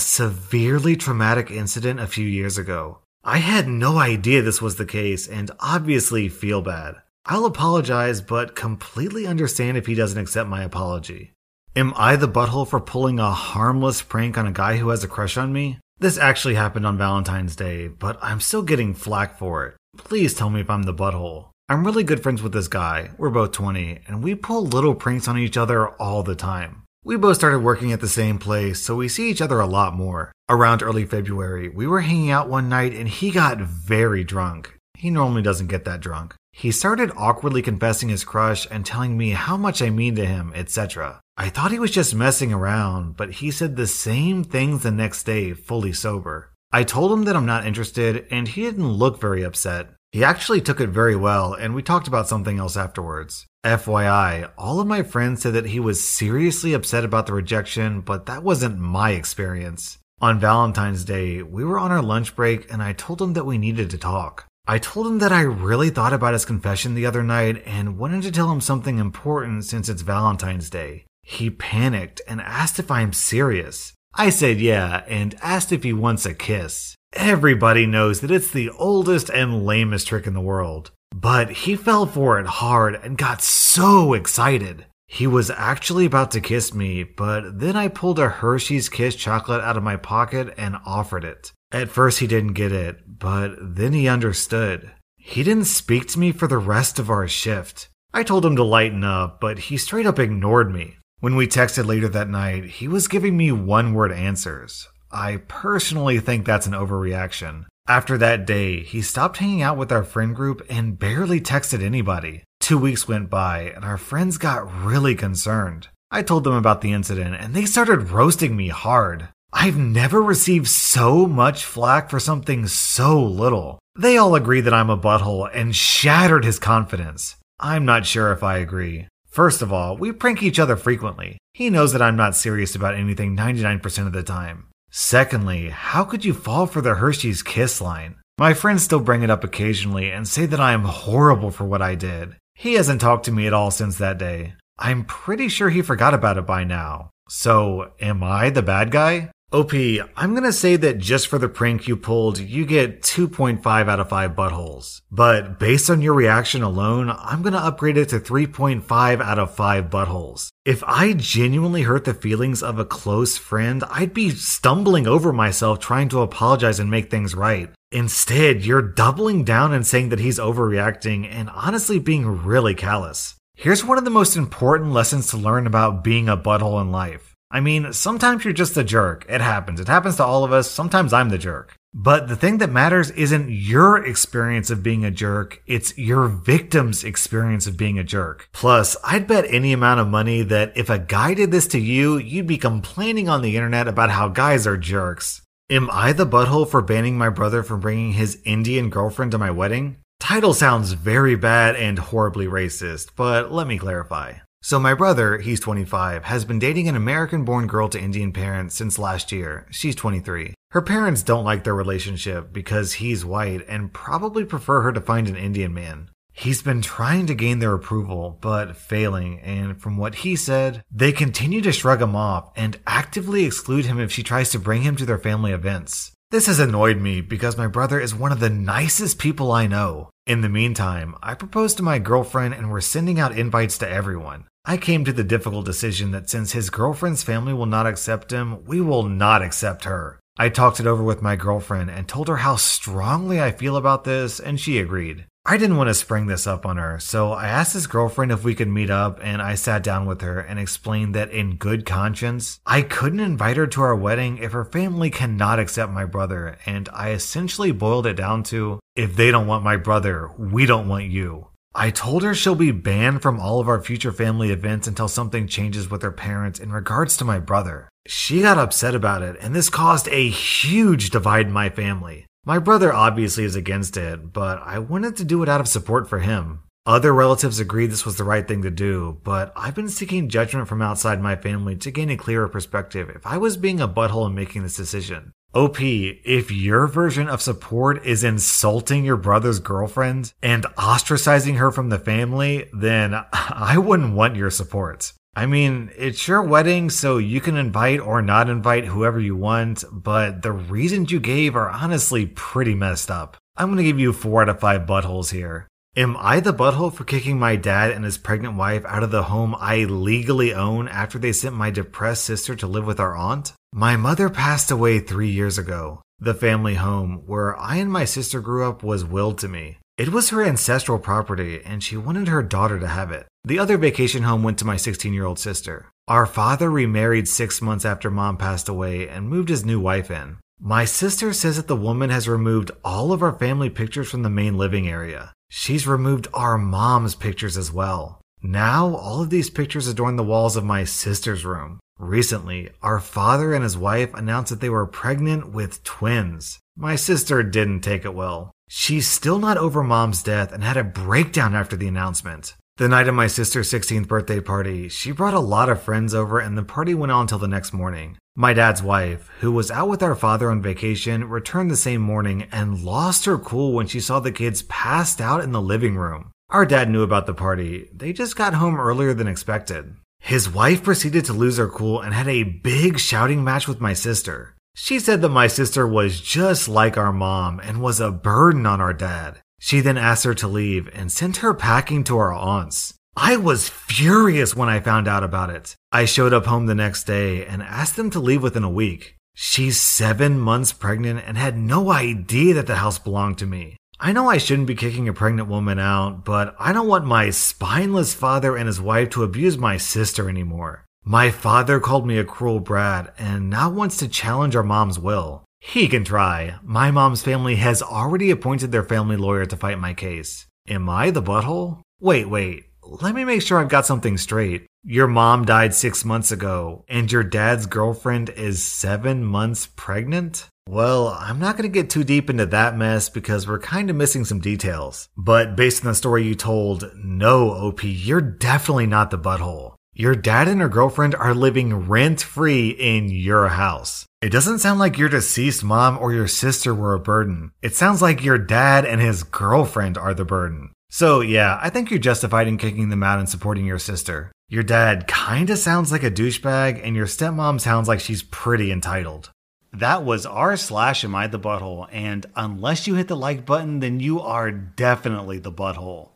severely 0.00 0.96
traumatic 0.96 1.52
incident 1.52 2.00
a 2.00 2.08
few 2.08 2.26
years 2.26 2.58
ago. 2.58 3.02
I 3.22 3.38
had 3.38 3.68
no 3.68 3.98
idea 3.98 4.42
this 4.42 4.60
was 4.60 4.76
the 4.76 4.86
case 4.86 5.28
and 5.28 5.52
obviously 5.60 6.28
feel 6.28 6.62
bad. 6.62 6.96
I'll 7.24 7.44
apologize, 7.44 8.20
but 8.20 8.56
completely 8.56 9.26
understand 9.26 9.76
if 9.76 9.86
he 9.86 9.94
doesn't 9.94 10.20
accept 10.20 10.48
my 10.48 10.64
apology. 10.64 11.34
Am 11.76 11.92
I 11.94 12.16
the 12.16 12.26
butthole 12.26 12.66
for 12.66 12.80
pulling 12.80 13.18
a 13.18 13.30
harmless 13.30 14.00
prank 14.00 14.38
on 14.38 14.46
a 14.46 14.50
guy 14.50 14.78
who 14.78 14.88
has 14.88 15.04
a 15.04 15.08
crush 15.08 15.36
on 15.36 15.52
me? 15.52 15.78
This 15.98 16.16
actually 16.16 16.54
happened 16.54 16.86
on 16.86 16.96
Valentine's 16.96 17.54
Day, 17.54 17.86
but 17.86 18.18
I'm 18.22 18.40
still 18.40 18.62
getting 18.62 18.94
flack 18.94 19.38
for 19.38 19.66
it. 19.66 19.74
Please 19.98 20.32
tell 20.32 20.48
me 20.48 20.62
if 20.62 20.70
I'm 20.70 20.84
the 20.84 20.94
butthole. 20.94 21.50
I'm 21.68 21.84
really 21.84 22.02
good 22.02 22.22
friends 22.22 22.42
with 22.42 22.54
this 22.54 22.66
guy. 22.66 23.10
We're 23.18 23.28
both 23.28 23.52
20, 23.52 23.98
and 24.06 24.24
we 24.24 24.34
pull 24.34 24.64
little 24.64 24.94
pranks 24.94 25.28
on 25.28 25.36
each 25.36 25.58
other 25.58 25.90
all 26.00 26.22
the 26.22 26.34
time. 26.34 26.84
We 27.04 27.18
both 27.18 27.36
started 27.36 27.58
working 27.58 27.92
at 27.92 28.00
the 28.00 28.08
same 28.08 28.38
place, 28.38 28.80
so 28.80 28.96
we 28.96 29.06
see 29.06 29.28
each 29.28 29.42
other 29.42 29.60
a 29.60 29.66
lot 29.66 29.92
more. 29.92 30.32
Around 30.48 30.82
early 30.82 31.04
February, 31.04 31.68
we 31.68 31.86
were 31.86 32.00
hanging 32.00 32.30
out 32.30 32.48
one 32.48 32.70
night 32.70 32.94
and 32.94 33.06
he 33.06 33.30
got 33.30 33.58
very 33.58 34.24
drunk. 34.24 34.78
He 34.94 35.10
normally 35.10 35.42
doesn't 35.42 35.66
get 35.66 35.84
that 35.84 36.00
drunk. 36.00 36.36
He 36.58 36.72
started 36.72 37.12
awkwardly 37.18 37.60
confessing 37.60 38.08
his 38.08 38.24
crush 38.24 38.66
and 38.70 38.86
telling 38.86 39.14
me 39.14 39.32
how 39.32 39.58
much 39.58 39.82
I 39.82 39.90
mean 39.90 40.14
to 40.14 40.24
him, 40.24 40.52
etc. 40.54 41.20
I 41.36 41.50
thought 41.50 41.70
he 41.70 41.78
was 41.78 41.90
just 41.90 42.14
messing 42.14 42.50
around, 42.50 43.18
but 43.18 43.30
he 43.30 43.50
said 43.50 43.76
the 43.76 43.86
same 43.86 44.42
things 44.42 44.82
the 44.82 44.90
next 44.90 45.24
day, 45.24 45.52
fully 45.52 45.92
sober. 45.92 46.54
I 46.72 46.82
told 46.82 47.12
him 47.12 47.24
that 47.24 47.36
I'm 47.36 47.44
not 47.44 47.66
interested, 47.66 48.26
and 48.30 48.48
he 48.48 48.62
didn't 48.62 48.88
look 48.88 49.20
very 49.20 49.42
upset. 49.42 49.90
He 50.12 50.24
actually 50.24 50.62
took 50.62 50.80
it 50.80 50.88
very 50.88 51.14
well, 51.14 51.52
and 51.52 51.74
we 51.74 51.82
talked 51.82 52.08
about 52.08 52.26
something 52.26 52.58
else 52.58 52.74
afterwards. 52.74 53.44
FYI, 53.62 54.50
all 54.56 54.80
of 54.80 54.86
my 54.86 55.02
friends 55.02 55.42
said 55.42 55.52
that 55.52 55.66
he 55.66 55.78
was 55.78 56.08
seriously 56.08 56.72
upset 56.72 57.04
about 57.04 57.26
the 57.26 57.34
rejection, 57.34 58.00
but 58.00 58.24
that 58.24 58.42
wasn't 58.42 58.78
my 58.78 59.10
experience. 59.10 59.98
On 60.22 60.40
Valentine's 60.40 61.04
Day, 61.04 61.42
we 61.42 61.64
were 61.64 61.78
on 61.78 61.92
our 61.92 62.00
lunch 62.00 62.34
break 62.34 62.72
and 62.72 62.82
I 62.82 62.94
told 62.94 63.20
him 63.20 63.34
that 63.34 63.44
we 63.44 63.58
needed 63.58 63.90
to 63.90 63.98
talk. 63.98 64.46
I 64.68 64.78
told 64.80 65.06
him 65.06 65.18
that 65.20 65.30
I 65.30 65.42
really 65.42 65.90
thought 65.90 66.12
about 66.12 66.32
his 66.32 66.44
confession 66.44 66.94
the 66.94 67.06
other 67.06 67.22
night 67.22 67.62
and 67.66 67.98
wanted 67.98 68.22
to 68.22 68.32
tell 68.32 68.50
him 68.50 68.60
something 68.60 68.98
important 68.98 69.64
since 69.64 69.88
it's 69.88 70.02
Valentine's 70.02 70.68
Day. 70.68 71.06
He 71.22 71.50
panicked 71.50 72.20
and 72.26 72.40
asked 72.40 72.80
if 72.80 72.90
I'm 72.90 73.12
serious. 73.12 73.92
I 74.14 74.30
said 74.30 74.58
yeah 74.58 75.04
and 75.06 75.36
asked 75.40 75.70
if 75.70 75.84
he 75.84 75.92
wants 75.92 76.26
a 76.26 76.34
kiss. 76.34 76.96
Everybody 77.12 77.86
knows 77.86 78.20
that 78.20 78.32
it's 78.32 78.50
the 78.50 78.70
oldest 78.70 79.30
and 79.30 79.64
lamest 79.64 80.08
trick 80.08 80.26
in 80.26 80.34
the 80.34 80.40
world. 80.40 80.90
But 81.14 81.50
he 81.50 81.76
fell 81.76 82.06
for 82.06 82.40
it 82.40 82.46
hard 82.46 82.96
and 82.96 83.16
got 83.16 83.42
so 83.42 84.14
excited. 84.14 84.86
He 85.06 85.28
was 85.28 85.48
actually 85.48 86.06
about 86.06 86.32
to 86.32 86.40
kiss 86.40 86.74
me, 86.74 87.04
but 87.04 87.60
then 87.60 87.76
I 87.76 87.86
pulled 87.86 88.18
a 88.18 88.28
Hershey's 88.28 88.88
Kiss 88.88 89.14
chocolate 89.14 89.60
out 89.60 89.76
of 89.76 89.84
my 89.84 89.96
pocket 89.96 90.52
and 90.58 90.76
offered 90.84 91.22
it. 91.22 91.52
At 91.76 91.90
first, 91.90 92.20
he 92.20 92.26
didn't 92.26 92.54
get 92.54 92.72
it, 92.72 93.18
but 93.18 93.54
then 93.60 93.92
he 93.92 94.08
understood. 94.08 94.92
He 95.18 95.42
didn't 95.42 95.66
speak 95.66 96.08
to 96.08 96.18
me 96.18 96.32
for 96.32 96.48
the 96.48 96.56
rest 96.56 96.98
of 96.98 97.10
our 97.10 97.28
shift. 97.28 97.90
I 98.14 98.22
told 98.22 98.46
him 98.46 98.56
to 98.56 98.64
lighten 98.64 99.04
up, 99.04 99.42
but 99.42 99.58
he 99.58 99.76
straight 99.76 100.06
up 100.06 100.18
ignored 100.18 100.72
me. 100.72 100.96
When 101.20 101.36
we 101.36 101.46
texted 101.46 101.84
later 101.84 102.08
that 102.08 102.30
night, 102.30 102.64
he 102.64 102.88
was 102.88 103.08
giving 103.08 103.36
me 103.36 103.52
one 103.52 103.92
word 103.92 104.10
answers. 104.10 104.88
I 105.12 105.36
personally 105.48 106.18
think 106.18 106.46
that's 106.46 106.66
an 106.66 106.72
overreaction. 106.72 107.66
After 107.86 108.16
that 108.16 108.46
day, 108.46 108.80
he 108.80 109.02
stopped 109.02 109.36
hanging 109.36 109.60
out 109.60 109.76
with 109.76 109.92
our 109.92 110.02
friend 110.02 110.34
group 110.34 110.64
and 110.70 110.98
barely 110.98 111.42
texted 111.42 111.82
anybody. 111.82 112.42
Two 112.58 112.78
weeks 112.78 113.06
went 113.06 113.28
by, 113.28 113.70
and 113.76 113.84
our 113.84 113.98
friends 113.98 114.38
got 114.38 114.82
really 114.82 115.14
concerned. 115.14 115.88
I 116.10 116.22
told 116.22 116.44
them 116.44 116.54
about 116.54 116.80
the 116.80 116.92
incident, 116.92 117.36
and 117.38 117.54
they 117.54 117.66
started 117.66 118.10
roasting 118.10 118.56
me 118.56 118.68
hard. 118.68 119.28
I've 119.58 119.78
never 119.78 120.22
received 120.22 120.68
so 120.68 121.26
much 121.26 121.64
flack 121.64 122.10
for 122.10 122.20
something 122.20 122.66
so 122.66 123.18
little. 123.22 123.78
They 123.98 124.18
all 124.18 124.34
agree 124.34 124.60
that 124.60 124.74
I'm 124.74 124.90
a 124.90 124.98
butthole 124.98 125.48
and 125.50 125.74
shattered 125.74 126.44
his 126.44 126.58
confidence. 126.58 127.36
I'm 127.58 127.86
not 127.86 128.04
sure 128.04 128.32
if 128.32 128.42
I 128.42 128.58
agree. 128.58 129.08
First 129.30 129.62
of 129.62 129.72
all, 129.72 129.96
we 129.96 130.12
prank 130.12 130.42
each 130.42 130.58
other 130.58 130.76
frequently. 130.76 131.38
He 131.54 131.70
knows 131.70 131.94
that 131.94 132.02
I'm 132.02 132.16
not 132.16 132.36
serious 132.36 132.74
about 132.74 132.96
anything 132.96 133.34
99% 133.34 134.06
of 134.06 134.12
the 134.12 134.22
time. 134.22 134.66
Secondly, 134.90 135.70
how 135.70 136.04
could 136.04 136.22
you 136.22 136.34
fall 136.34 136.66
for 136.66 136.82
the 136.82 136.96
Hershey's 136.96 137.42
Kiss 137.42 137.80
line? 137.80 138.16
My 138.36 138.52
friends 138.52 138.82
still 138.82 139.00
bring 139.00 139.22
it 139.22 139.30
up 139.30 139.42
occasionally 139.42 140.12
and 140.12 140.28
say 140.28 140.44
that 140.44 140.60
I 140.60 140.74
am 140.74 140.84
horrible 140.84 141.50
for 141.50 141.64
what 141.64 141.80
I 141.80 141.94
did. 141.94 142.36
He 142.54 142.74
hasn't 142.74 143.00
talked 143.00 143.24
to 143.24 143.32
me 143.32 143.46
at 143.46 143.54
all 143.54 143.70
since 143.70 143.96
that 143.96 144.18
day. 144.18 144.52
I'm 144.78 145.06
pretty 145.06 145.48
sure 145.48 145.70
he 145.70 145.80
forgot 145.80 146.12
about 146.12 146.36
it 146.36 146.46
by 146.46 146.64
now. 146.64 147.08
So, 147.30 147.92
am 148.00 148.22
I 148.22 148.50
the 148.50 148.62
bad 148.62 148.90
guy? 148.90 149.30
OP, 149.52 149.72
I'm 150.16 150.34
gonna 150.34 150.52
say 150.52 150.74
that 150.74 150.98
just 150.98 151.28
for 151.28 151.38
the 151.38 151.48
prank 151.48 151.86
you 151.86 151.96
pulled, 151.96 152.40
you 152.40 152.66
get 152.66 153.00
2.5 153.02 153.88
out 153.88 154.00
of 154.00 154.08
5 154.08 154.32
buttholes. 154.32 155.02
But 155.08 155.60
based 155.60 155.88
on 155.88 156.02
your 156.02 156.14
reaction 156.14 156.64
alone, 156.64 157.14
I'm 157.16 157.42
gonna 157.42 157.58
upgrade 157.58 157.96
it 157.96 158.08
to 158.08 158.18
3.5 158.18 159.20
out 159.20 159.38
of 159.38 159.54
5 159.54 159.84
buttholes. 159.88 160.48
If 160.64 160.82
I 160.84 161.12
genuinely 161.12 161.82
hurt 161.82 162.04
the 162.04 162.12
feelings 162.12 162.60
of 162.60 162.80
a 162.80 162.84
close 162.84 163.38
friend, 163.38 163.84
I'd 163.88 164.12
be 164.12 164.30
stumbling 164.30 165.06
over 165.06 165.32
myself 165.32 165.78
trying 165.78 166.08
to 166.08 166.22
apologize 166.22 166.80
and 166.80 166.90
make 166.90 167.08
things 167.08 167.36
right. 167.36 167.70
Instead, 167.92 168.64
you're 168.64 168.82
doubling 168.82 169.44
down 169.44 169.72
and 169.72 169.86
saying 169.86 170.08
that 170.08 170.18
he's 170.18 170.40
overreacting 170.40 171.24
and 171.30 171.48
honestly 171.50 172.00
being 172.00 172.44
really 172.44 172.74
callous. 172.74 173.36
Here's 173.54 173.84
one 173.84 173.96
of 173.96 174.04
the 174.04 174.10
most 174.10 174.36
important 174.36 174.92
lessons 174.92 175.28
to 175.28 175.36
learn 175.36 175.68
about 175.68 176.02
being 176.02 176.28
a 176.28 176.36
butthole 176.36 176.82
in 176.82 176.90
life. 176.90 177.25
I 177.50 177.60
mean, 177.60 177.92
sometimes 177.92 178.44
you're 178.44 178.52
just 178.52 178.76
a 178.76 178.84
jerk. 178.84 179.24
It 179.28 179.40
happens. 179.40 179.80
It 179.80 179.88
happens 179.88 180.16
to 180.16 180.24
all 180.24 180.44
of 180.44 180.52
us. 180.52 180.70
Sometimes 180.70 181.12
I'm 181.12 181.28
the 181.28 181.38
jerk. 181.38 181.76
But 181.94 182.28
the 182.28 182.36
thing 182.36 182.58
that 182.58 182.70
matters 182.70 183.10
isn't 183.12 183.50
your 183.50 184.04
experience 184.04 184.68
of 184.68 184.82
being 184.82 185.04
a 185.04 185.10
jerk, 185.10 185.62
it's 185.66 185.96
your 185.96 186.28
victim's 186.28 187.04
experience 187.04 187.66
of 187.66 187.78
being 187.78 187.98
a 187.98 188.04
jerk. 188.04 188.50
Plus, 188.52 188.98
I'd 189.02 189.26
bet 189.26 189.46
any 189.48 189.72
amount 189.72 190.00
of 190.00 190.08
money 190.08 190.42
that 190.42 190.76
if 190.76 190.90
a 190.90 190.98
guy 190.98 191.32
did 191.32 191.52
this 191.52 191.66
to 191.68 191.78
you, 191.78 192.18
you'd 192.18 192.46
be 192.46 192.58
complaining 192.58 193.30
on 193.30 193.40
the 193.40 193.56
internet 193.56 193.88
about 193.88 194.10
how 194.10 194.28
guys 194.28 194.66
are 194.66 194.76
jerks. 194.76 195.40
Am 195.70 195.88
I 195.90 196.12
the 196.12 196.26
butthole 196.26 196.68
for 196.68 196.82
banning 196.82 197.16
my 197.16 197.30
brother 197.30 197.62
from 197.62 197.80
bringing 197.80 198.12
his 198.12 198.42
Indian 198.44 198.90
girlfriend 198.90 199.32
to 199.32 199.38
my 199.38 199.50
wedding? 199.50 199.96
Title 200.20 200.52
sounds 200.52 200.92
very 200.92 201.34
bad 201.34 201.76
and 201.76 201.98
horribly 201.98 202.46
racist, 202.46 203.10
but 203.16 203.50
let 203.50 203.66
me 203.66 203.78
clarify. 203.78 204.34
So 204.62 204.80
my 204.80 204.94
brother, 204.94 205.38
he's 205.38 205.60
25, 205.60 206.24
has 206.24 206.44
been 206.44 206.58
dating 206.58 206.88
an 206.88 206.96
American 206.96 207.44
born 207.44 207.66
girl 207.66 207.88
to 207.90 208.00
Indian 208.00 208.32
parents 208.32 208.74
since 208.74 208.98
last 208.98 209.30
year. 209.30 209.66
She's 209.70 209.94
23. 209.94 210.54
Her 210.70 210.82
parents 210.82 211.22
don't 211.22 211.44
like 211.44 211.64
their 211.64 211.74
relationship 211.74 212.52
because 212.52 212.94
he's 212.94 213.24
white 213.24 213.64
and 213.68 213.92
probably 213.92 214.44
prefer 214.44 214.82
her 214.82 214.92
to 214.92 215.00
find 215.00 215.28
an 215.28 215.36
Indian 215.36 215.72
man. 215.72 216.10
He's 216.32 216.60
been 216.60 216.82
trying 216.82 217.26
to 217.26 217.34
gain 217.34 217.60
their 217.60 217.72
approval, 217.72 218.36
but 218.42 218.76
failing, 218.76 219.40
and 219.40 219.80
from 219.80 219.96
what 219.96 220.16
he 220.16 220.36
said, 220.36 220.82
they 220.90 221.10
continue 221.10 221.62
to 221.62 221.72
shrug 221.72 222.02
him 222.02 222.14
off 222.14 222.50
and 222.56 222.78
actively 222.86 223.46
exclude 223.46 223.86
him 223.86 223.98
if 223.98 224.12
she 224.12 224.22
tries 224.22 224.50
to 224.50 224.58
bring 224.58 224.82
him 224.82 224.96
to 224.96 225.06
their 225.06 225.16
family 225.16 225.52
events. 225.52 226.12
This 226.32 226.46
has 226.46 226.58
annoyed 226.58 226.96
me 226.98 227.20
because 227.20 227.56
my 227.56 227.68
brother 227.68 228.00
is 228.00 228.12
one 228.12 228.32
of 228.32 228.40
the 228.40 228.50
nicest 228.50 229.20
people 229.20 229.52
I 229.52 229.68
know. 229.68 230.10
In 230.26 230.40
the 230.40 230.48
meantime, 230.48 231.14
I 231.22 231.34
proposed 231.34 231.76
to 231.76 231.84
my 231.84 232.00
girlfriend 232.00 232.52
and 232.52 232.68
we're 232.68 232.80
sending 232.80 233.20
out 233.20 233.38
invites 233.38 233.78
to 233.78 233.88
everyone. 233.88 234.48
I 234.64 234.76
came 234.76 235.04
to 235.04 235.12
the 235.12 235.22
difficult 235.22 235.64
decision 235.64 236.10
that 236.10 236.28
since 236.28 236.50
his 236.50 236.68
girlfriend's 236.68 237.22
family 237.22 237.54
will 237.54 237.66
not 237.66 237.86
accept 237.86 238.32
him, 238.32 238.64
we 238.64 238.80
will 238.80 239.04
not 239.04 239.40
accept 239.40 239.84
her. 239.84 240.18
I 240.36 240.48
talked 240.48 240.80
it 240.80 240.86
over 240.88 241.04
with 241.04 241.22
my 241.22 241.36
girlfriend 241.36 241.90
and 241.90 242.08
told 242.08 242.26
her 242.26 242.38
how 242.38 242.56
strongly 242.56 243.40
I 243.40 243.52
feel 243.52 243.76
about 243.76 244.02
this, 244.02 244.40
and 244.40 244.58
she 244.58 244.78
agreed. 244.78 245.26
I 245.48 245.58
didn't 245.58 245.76
want 245.76 245.86
to 245.86 245.94
spring 245.94 246.26
this 246.26 246.44
up 246.44 246.66
on 246.66 246.76
her, 246.76 246.98
so 246.98 247.30
I 247.30 247.46
asked 247.46 247.72
his 247.72 247.86
girlfriend 247.86 248.32
if 248.32 248.42
we 248.42 248.56
could 248.56 248.66
meet 248.66 248.90
up, 248.90 249.20
and 249.22 249.40
I 249.40 249.54
sat 249.54 249.84
down 249.84 250.04
with 250.04 250.20
her 250.22 250.40
and 250.40 250.58
explained 250.58 251.14
that 251.14 251.30
in 251.30 251.54
good 251.54 251.86
conscience, 251.86 252.58
I 252.66 252.82
couldn't 252.82 253.20
invite 253.20 253.56
her 253.56 253.68
to 253.68 253.82
our 253.82 253.94
wedding 253.94 254.38
if 254.38 254.50
her 254.50 254.64
family 254.64 255.08
cannot 255.08 255.60
accept 255.60 255.92
my 255.92 256.04
brother, 256.04 256.58
and 256.66 256.88
I 256.92 257.12
essentially 257.12 257.70
boiled 257.70 258.08
it 258.08 258.14
down 258.14 258.42
to 258.44 258.80
if 258.96 259.14
they 259.14 259.30
don't 259.30 259.46
want 259.46 259.62
my 259.62 259.76
brother, 259.76 260.32
we 260.36 260.66
don't 260.66 260.88
want 260.88 261.04
you. 261.04 261.46
I 261.76 261.90
told 261.90 262.24
her 262.24 262.34
she'll 262.34 262.56
be 262.56 262.72
banned 262.72 263.22
from 263.22 263.38
all 263.38 263.60
of 263.60 263.68
our 263.68 263.80
future 263.80 264.10
family 264.10 264.50
events 264.50 264.88
until 264.88 265.06
something 265.06 265.46
changes 265.46 265.88
with 265.88 266.02
her 266.02 266.10
parents 266.10 266.58
in 266.58 266.72
regards 266.72 267.16
to 267.18 267.24
my 267.24 267.38
brother. 267.38 267.88
She 268.08 268.42
got 268.42 268.58
upset 268.58 268.96
about 268.96 269.22
it, 269.22 269.36
and 269.40 269.54
this 269.54 269.70
caused 269.70 270.08
a 270.08 270.28
huge 270.28 271.10
divide 271.10 271.46
in 271.46 271.52
my 271.52 271.70
family. 271.70 272.26
My 272.46 272.60
brother 272.60 272.92
obviously 272.92 273.42
is 273.42 273.56
against 273.56 273.96
it, 273.96 274.32
but 274.32 274.62
I 274.64 274.78
wanted 274.78 275.16
to 275.16 275.24
do 275.24 275.42
it 275.42 275.48
out 275.48 275.60
of 275.60 275.66
support 275.66 276.08
for 276.08 276.20
him. 276.20 276.60
Other 276.86 277.12
relatives 277.12 277.58
agreed 277.58 277.90
this 277.90 278.06
was 278.06 278.18
the 278.18 278.22
right 278.22 278.46
thing 278.46 278.62
to 278.62 278.70
do, 278.70 279.18
but 279.24 279.52
I've 279.56 279.74
been 279.74 279.88
seeking 279.88 280.28
judgment 280.28 280.68
from 280.68 280.80
outside 280.80 281.20
my 281.20 281.34
family 281.34 281.74
to 281.74 281.90
gain 281.90 282.08
a 282.08 282.16
clearer 282.16 282.48
perspective 282.48 283.10
if 283.10 283.26
I 283.26 283.36
was 283.36 283.56
being 283.56 283.80
a 283.80 283.88
butthole 283.88 284.28
in 284.28 284.36
making 284.36 284.62
this 284.62 284.76
decision. 284.76 285.32
OP, 285.54 285.80
if 285.80 286.52
your 286.52 286.86
version 286.86 287.28
of 287.28 287.42
support 287.42 288.06
is 288.06 288.22
insulting 288.22 289.04
your 289.04 289.16
brother's 289.16 289.58
girlfriend 289.58 290.32
and 290.40 290.66
ostracizing 290.78 291.56
her 291.56 291.72
from 291.72 291.88
the 291.88 291.98
family, 291.98 292.68
then 292.72 293.24
I 293.32 293.76
wouldn't 293.76 294.14
want 294.14 294.36
your 294.36 294.50
support. 294.50 295.12
I 295.36 295.44
mean, 295.44 295.90
it's 295.98 296.26
your 296.26 296.40
wedding, 296.40 296.88
so 296.88 297.18
you 297.18 297.42
can 297.42 297.58
invite 297.58 298.00
or 298.00 298.22
not 298.22 298.48
invite 298.48 298.86
whoever 298.86 299.20
you 299.20 299.36
want, 299.36 299.84
but 299.92 300.40
the 300.40 300.50
reasons 300.50 301.12
you 301.12 301.20
gave 301.20 301.54
are 301.54 301.68
honestly 301.68 302.24
pretty 302.24 302.74
messed 302.74 303.10
up. 303.10 303.36
I'm 303.54 303.68
gonna 303.68 303.82
give 303.82 304.00
you 304.00 304.14
four 304.14 304.40
out 304.40 304.48
of 304.48 304.60
five 304.60 304.86
buttholes 304.86 305.32
here. 305.32 305.68
Am 305.94 306.16
I 306.18 306.40
the 306.40 306.54
butthole 306.54 306.92
for 306.92 307.04
kicking 307.04 307.38
my 307.38 307.54
dad 307.56 307.90
and 307.90 308.02
his 308.02 308.16
pregnant 308.16 308.56
wife 308.56 308.86
out 308.86 309.02
of 309.02 309.10
the 309.10 309.24
home 309.24 309.54
I 309.58 309.84
legally 309.84 310.54
own 310.54 310.88
after 310.88 311.18
they 311.18 311.32
sent 311.32 311.54
my 311.54 311.70
depressed 311.70 312.24
sister 312.24 312.56
to 312.56 312.66
live 312.66 312.86
with 312.86 312.98
our 312.98 313.14
aunt? 313.14 313.52
My 313.74 313.96
mother 313.96 314.30
passed 314.30 314.70
away 314.70 315.00
three 315.00 315.28
years 315.28 315.58
ago. 315.58 316.00
The 316.18 316.32
family 316.32 316.76
home 316.76 317.24
where 317.26 317.54
I 317.58 317.76
and 317.76 317.92
my 317.92 318.06
sister 318.06 318.40
grew 318.40 318.66
up 318.66 318.82
was 318.82 319.04
willed 319.04 319.36
to 319.40 319.48
me. 319.48 319.78
It 319.98 320.10
was 320.10 320.28
her 320.28 320.44
ancestral 320.44 320.98
property, 320.98 321.62
and 321.64 321.82
she 321.82 321.96
wanted 321.96 322.28
her 322.28 322.42
daughter 322.42 322.78
to 322.78 322.86
have 322.86 323.10
it. 323.10 323.26
The 323.44 323.58
other 323.58 323.78
vacation 323.78 324.24
home 324.24 324.42
went 324.42 324.58
to 324.58 324.66
my 324.66 324.76
16 324.76 325.14
year 325.14 325.24
old 325.24 325.38
sister. 325.38 325.86
Our 326.06 326.26
father 326.26 326.70
remarried 326.70 327.28
six 327.28 327.62
months 327.62 327.86
after 327.86 328.10
mom 328.10 328.36
passed 328.36 328.68
away 328.68 329.08
and 329.08 329.30
moved 329.30 329.48
his 329.48 329.64
new 329.64 329.80
wife 329.80 330.10
in. 330.10 330.36
My 330.60 330.84
sister 330.84 331.32
says 331.32 331.56
that 331.56 331.66
the 331.66 331.76
woman 331.76 332.10
has 332.10 332.28
removed 332.28 332.70
all 332.84 333.10
of 333.10 333.22
our 333.22 333.32
family 333.32 333.70
pictures 333.70 334.10
from 334.10 334.22
the 334.22 334.30
main 334.30 334.58
living 334.58 334.86
area. 334.86 335.32
She's 335.48 335.86
removed 335.86 336.28
our 336.34 336.58
mom's 336.58 337.14
pictures 337.14 337.56
as 337.56 337.72
well. 337.72 338.20
Now, 338.42 338.94
all 338.94 339.22
of 339.22 339.30
these 339.30 339.48
pictures 339.48 339.88
adorn 339.88 340.16
the 340.16 340.22
walls 340.22 340.56
of 340.56 340.64
my 340.64 340.84
sister's 340.84 341.44
room. 341.44 341.80
Recently, 341.98 342.70
our 342.82 343.00
father 343.00 343.54
and 343.54 343.64
his 343.64 343.78
wife 343.78 344.12
announced 344.12 344.50
that 344.50 344.60
they 344.60 344.68
were 344.68 344.86
pregnant 344.86 345.52
with 345.52 345.82
twins. 345.84 346.58
My 346.76 346.96
sister 346.96 347.42
didn't 347.42 347.80
take 347.80 348.04
it 348.04 348.14
well. 348.14 348.52
She's 348.68 349.08
still 349.08 349.38
not 349.38 349.58
over 349.58 349.82
mom's 349.82 350.22
death 350.22 350.52
and 350.52 350.62
had 350.64 350.76
a 350.76 350.84
breakdown 350.84 351.54
after 351.54 351.76
the 351.76 351.88
announcement. 351.88 352.56
The 352.78 352.88
night 352.88 353.08
of 353.08 353.14
my 353.14 353.26
sister's 353.26 353.70
16th 353.70 354.06
birthday 354.06 354.40
party, 354.40 354.88
she 354.88 355.12
brought 355.12 355.34
a 355.34 355.40
lot 355.40 355.68
of 355.68 355.80
friends 355.80 356.14
over 356.14 356.38
and 356.38 356.58
the 356.58 356.62
party 356.62 356.94
went 356.94 357.12
on 357.12 357.26
till 357.26 357.38
the 357.38 357.48
next 357.48 357.72
morning. 357.72 358.18
My 358.34 358.52
dad's 358.52 358.82
wife, 358.82 359.30
who 359.40 359.50
was 359.50 359.70
out 359.70 359.88
with 359.88 360.02
our 360.02 360.14
father 360.14 360.50
on 360.50 360.60
vacation, 360.60 361.28
returned 361.28 361.70
the 361.70 361.76
same 361.76 362.02
morning 362.02 362.48
and 362.52 362.82
lost 362.82 363.24
her 363.24 363.38
cool 363.38 363.72
when 363.72 363.86
she 363.86 364.00
saw 364.00 364.20
the 364.20 364.30
kids 364.32 364.62
passed 364.64 365.22
out 365.22 365.42
in 365.42 365.52
the 365.52 365.62
living 365.62 365.96
room. 365.96 366.32
Our 366.50 366.66
dad 366.66 366.90
knew 366.90 367.02
about 367.02 367.26
the 367.26 367.34
party, 367.34 367.88
they 367.94 368.12
just 368.12 368.36
got 368.36 368.54
home 368.54 368.78
earlier 368.78 369.14
than 369.14 369.26
expected. 369.26 369.94
His 370.18 370.50
wife 370.50 370.82
proceeded 370.82 371.24
to 371.26 371.32
lose 371.32 371.56
her 371.56 371.68
cool 371.68 372.00
and 372.00 372.12
had 372.12 372.28
a 372.28 372.42
big 372.42 372.98
shouting 372.98 373.42
match 373.42 373.66
with 373.66 373.80
my 373.80 373.94
sister. 373.94 374.55
She 374.78 375.00
said 375.00 375.22
that 375.22 375.30
my 375.30 375.46
sister 375.46 375.86
was 375.86 376.20
just 376.20 376.68
like 376.68 376.98
our 376.98 377.12
mom 377.12 377.60
and 377.60 377.80
was 377.80 377.98
a 377.98 378.12
burden 378.12 378.66
on 378.66 378.78
our 378.78 378.92
dad. 378.92 379.40
She 379.58 379.80
then 379.80 379.96
asked 379.96 380.24
her 380.24 380.34
to 380.34 380.46
leave 380.46 380.90
and 380.92 381.10
sent 381.10 381.38
her 381.38 381.54
packing 381.54 382.04
to 382.04 382.18
our 382.18 382.30
aunts. 382.30 382.92
I 383.16 383.38
was 383.38 383.70
furious 383.70 384.54
when 384.54 384.68
I 384.68 384.80
found 384.80 385.08
out 385.08 385.24
about 385.24 385.48
it. 385.48 385.74
I 385.92 386.04
showed 386.04 386.34
up 386.34 386.44
home 386.44 386.66
the 386.66 386.74
next 386.74 387.04
day 387.04 387.46
and 387.46 387.62
asked 387.62 387.96
them 387.96 388.10
to 388.10 388.20
leave 388.20 388.42
within 388.42 388.64
a 388.64 388.70
week. 388.70 389.16
She's 389.32 389.80
seven 389.80 390.38
months 390.38 390.74
pregnant 390.74 391.24
and 391.26 391.38
had 391.38 391.56
no 391.56 391.90
idea 391.90 392.52
that 392.54 392.66
the 392.66 392.76
house 392.76 392.98
belonged 392.98 393.38
to 393.38 393.46
me. 393.46 393.78
I 393.98 394.12
know 394.12 394.28
I 394.28 394.36
shouldn't 394.36 394.68
be 394.68 394.74
kicking 394.74 395.08
a 395.08 395.14
pregnant 395.14 395.48
woman 395.48 395.78
out, 395.78 396.22
but 396.22 396.54
I 396.60 396.74
don't 396.74 396.86
want 396.86 397.06
my 397.06 397.30
spineless 397.30 398.12
father 398.12 398.54
and 398.54 398.66
his 398.66 398.78
wife 398.78 399.08
to 399.10 399.24
abuse 399.24 399.56
my 399.56 399.78
sister 399.78 400.28
anymore. 400.28 400.85
My 401.08 401.30
father 401.30 401.78
called 401.78 402.04
me 402.04 402.18
a 402.18 402.24
cruel 402.24 402.58
brat 402.58 403.14
and 403.16 403.48
now 403.48 403.70
wants 403.70 403.98
to 403.98 404.08
challenge 404.08 404.56
our 404.56 404.64
mom's 404.64 404.98
will. 404.98 405.44
He 405.60 405.86
can 405.86 406.02
try. 406.02 406.56
My 406.64 406.90
mom's 406.90 407.22
family 407.22 407.54
has 407.56 407.80
already 407.80 408.32
appointed 408.32 408.72
their 408.72 408.82
family 408.82 409.16
lawyer 409.16 409.46
to 409.46 409.56
fight 409.56 409.78
my 409.78 409.94
case. 409.94 410.48
Am 410.68 410.88
I 410.88 411.12
the 411.12 411.22
butthole? 411.22 411.78
Wait, 412.00 412.28
wait. 412.28 412.64
Let 412.82 413.14
me 413.14 413.24
make 413.24 413.42
sure 413.42 413.58
I've 413.58 413.68
got 413.68 413.86
something 413.86 414.18
straight. 414.18 414.66
Your 414.82 415.06
mom 415.06 415.44
died 415.44 415.74
six 415.74 416.04
months 416.04 416.32
ago, 416.32 416.84
and 416.88 417.10
your 417.10 417.22
dad's 417.22 417.66
girlfriend 417.66 418.30
is 418.30 418.64
seven 418.64 419.22
months 419.22 419.68
pregnant? 419.76 420.48
Well, 420.68 421.16
I'm 421.20 421.38
not 421.38 421.56
going 421.56 421.70
to 421.70 421.80
get 421.80 421.88
too 421.88 422.02
deep 422.02 422.28
into 422.28 422.46
that 422.46 422.76
mess 422.76 423.08
because 423.08 423.46
we're 423.46 423.60
kind 423.60 423.90
of 423.90 423.94
missing 423.94 424.24
some 424.24 424.40
details. 424.40 425.08
But 425.16 425.54
based 425.54 425.84
on 425.84 425.92
the 425.92 425.94
story 425.94 426.24
you 426.24 426.34
told, 426.34 426.90
no, 426.96 427.50
OP, 427.50 427.84
you're 427.84 428.20
definitely 428.20 428.86
not 428.86 429.12
the 429.12 429.18
butthole. 429.18 429.76
Your 429.98 430.14
dad 430.14 430.46
and 430.46 430.60
her 430.60 430.68
girlfriend 430.68 431.14
are 431.14 431.34
living 431.34 431.88
rent 431.88 432.20
free 432.20 432.68
in 432.68 433.08
your 433.08 433.48
house. 433.48 434.04
It 434.20 434.28
doesn't 434.28 434.58
sound 434.58 434.78
like 434.78 434.98
your 434.98 435.08
deceased 435.08 435.64
mom 435.64 435.96
or 435.96 436.12
your 436.12 436.28
sister 436.28 436.74
were 436.74 436.92
a 436.92 437.00
burden. 437.00 437.52
It 437.62 437.74
sounds 437.74 438.02
like 438.02 438.22
your 438.22 438.36
dad 438.36 438.84
and 438.84 439.00
his 439.00 439.22
girlfriend 439.22 439.96
are 439.96 440.12
the 440.12 440.26
burden. 440.26 440.72
So, 440.90 441.22
yeah, 441.22 441.58
I 441.62 441.70
think 441.70 441.90
you're 441.90 441.98
justified 441.98 442.46
in 442.46 442.58
kicking 442.58 442.90
them 442.90 443.02
out 443.02 443.20
and 443.20 443.26
supporting 443.26 443.64
your 443.64 443.78
sister. 443.78 444.30
Your 444.50 444.62
dad 444.62 445.08
kinda 445.08 445.56
sounds 445.56 445.90
like 445.90 446.02
a 446.02 446.10
douchebag, 446.10 446.78
and 446.84 446.94
your 446.94 447.06
stepmom 447.06 447.58
sounds 447.58 447.88
like 447.88 448.00
she's 448.00 448.22
pretty 448.22 448.70
entitled. 448.70 449.30
That 449.72 450.04
was 450.04 450.26
r 450.26 450.58
slash 450.58 451.04
am 451.04 451.14
I 451.14 451.26
the 451.26 451.40
butthole, 451.40 451.88
and 451.90 452.26
unless 452.36 452.86
you 452.86 452.96
hit 452.96 453.08
the 453.08 453.16
like 453.16 453.46
button, 453.46 453.80
then 453.80 454.00
you 454.00 454.20
are 454.20 454.50
definitely 454.50 455.38
the 455.38 455.52
butthole. 455.52 456.10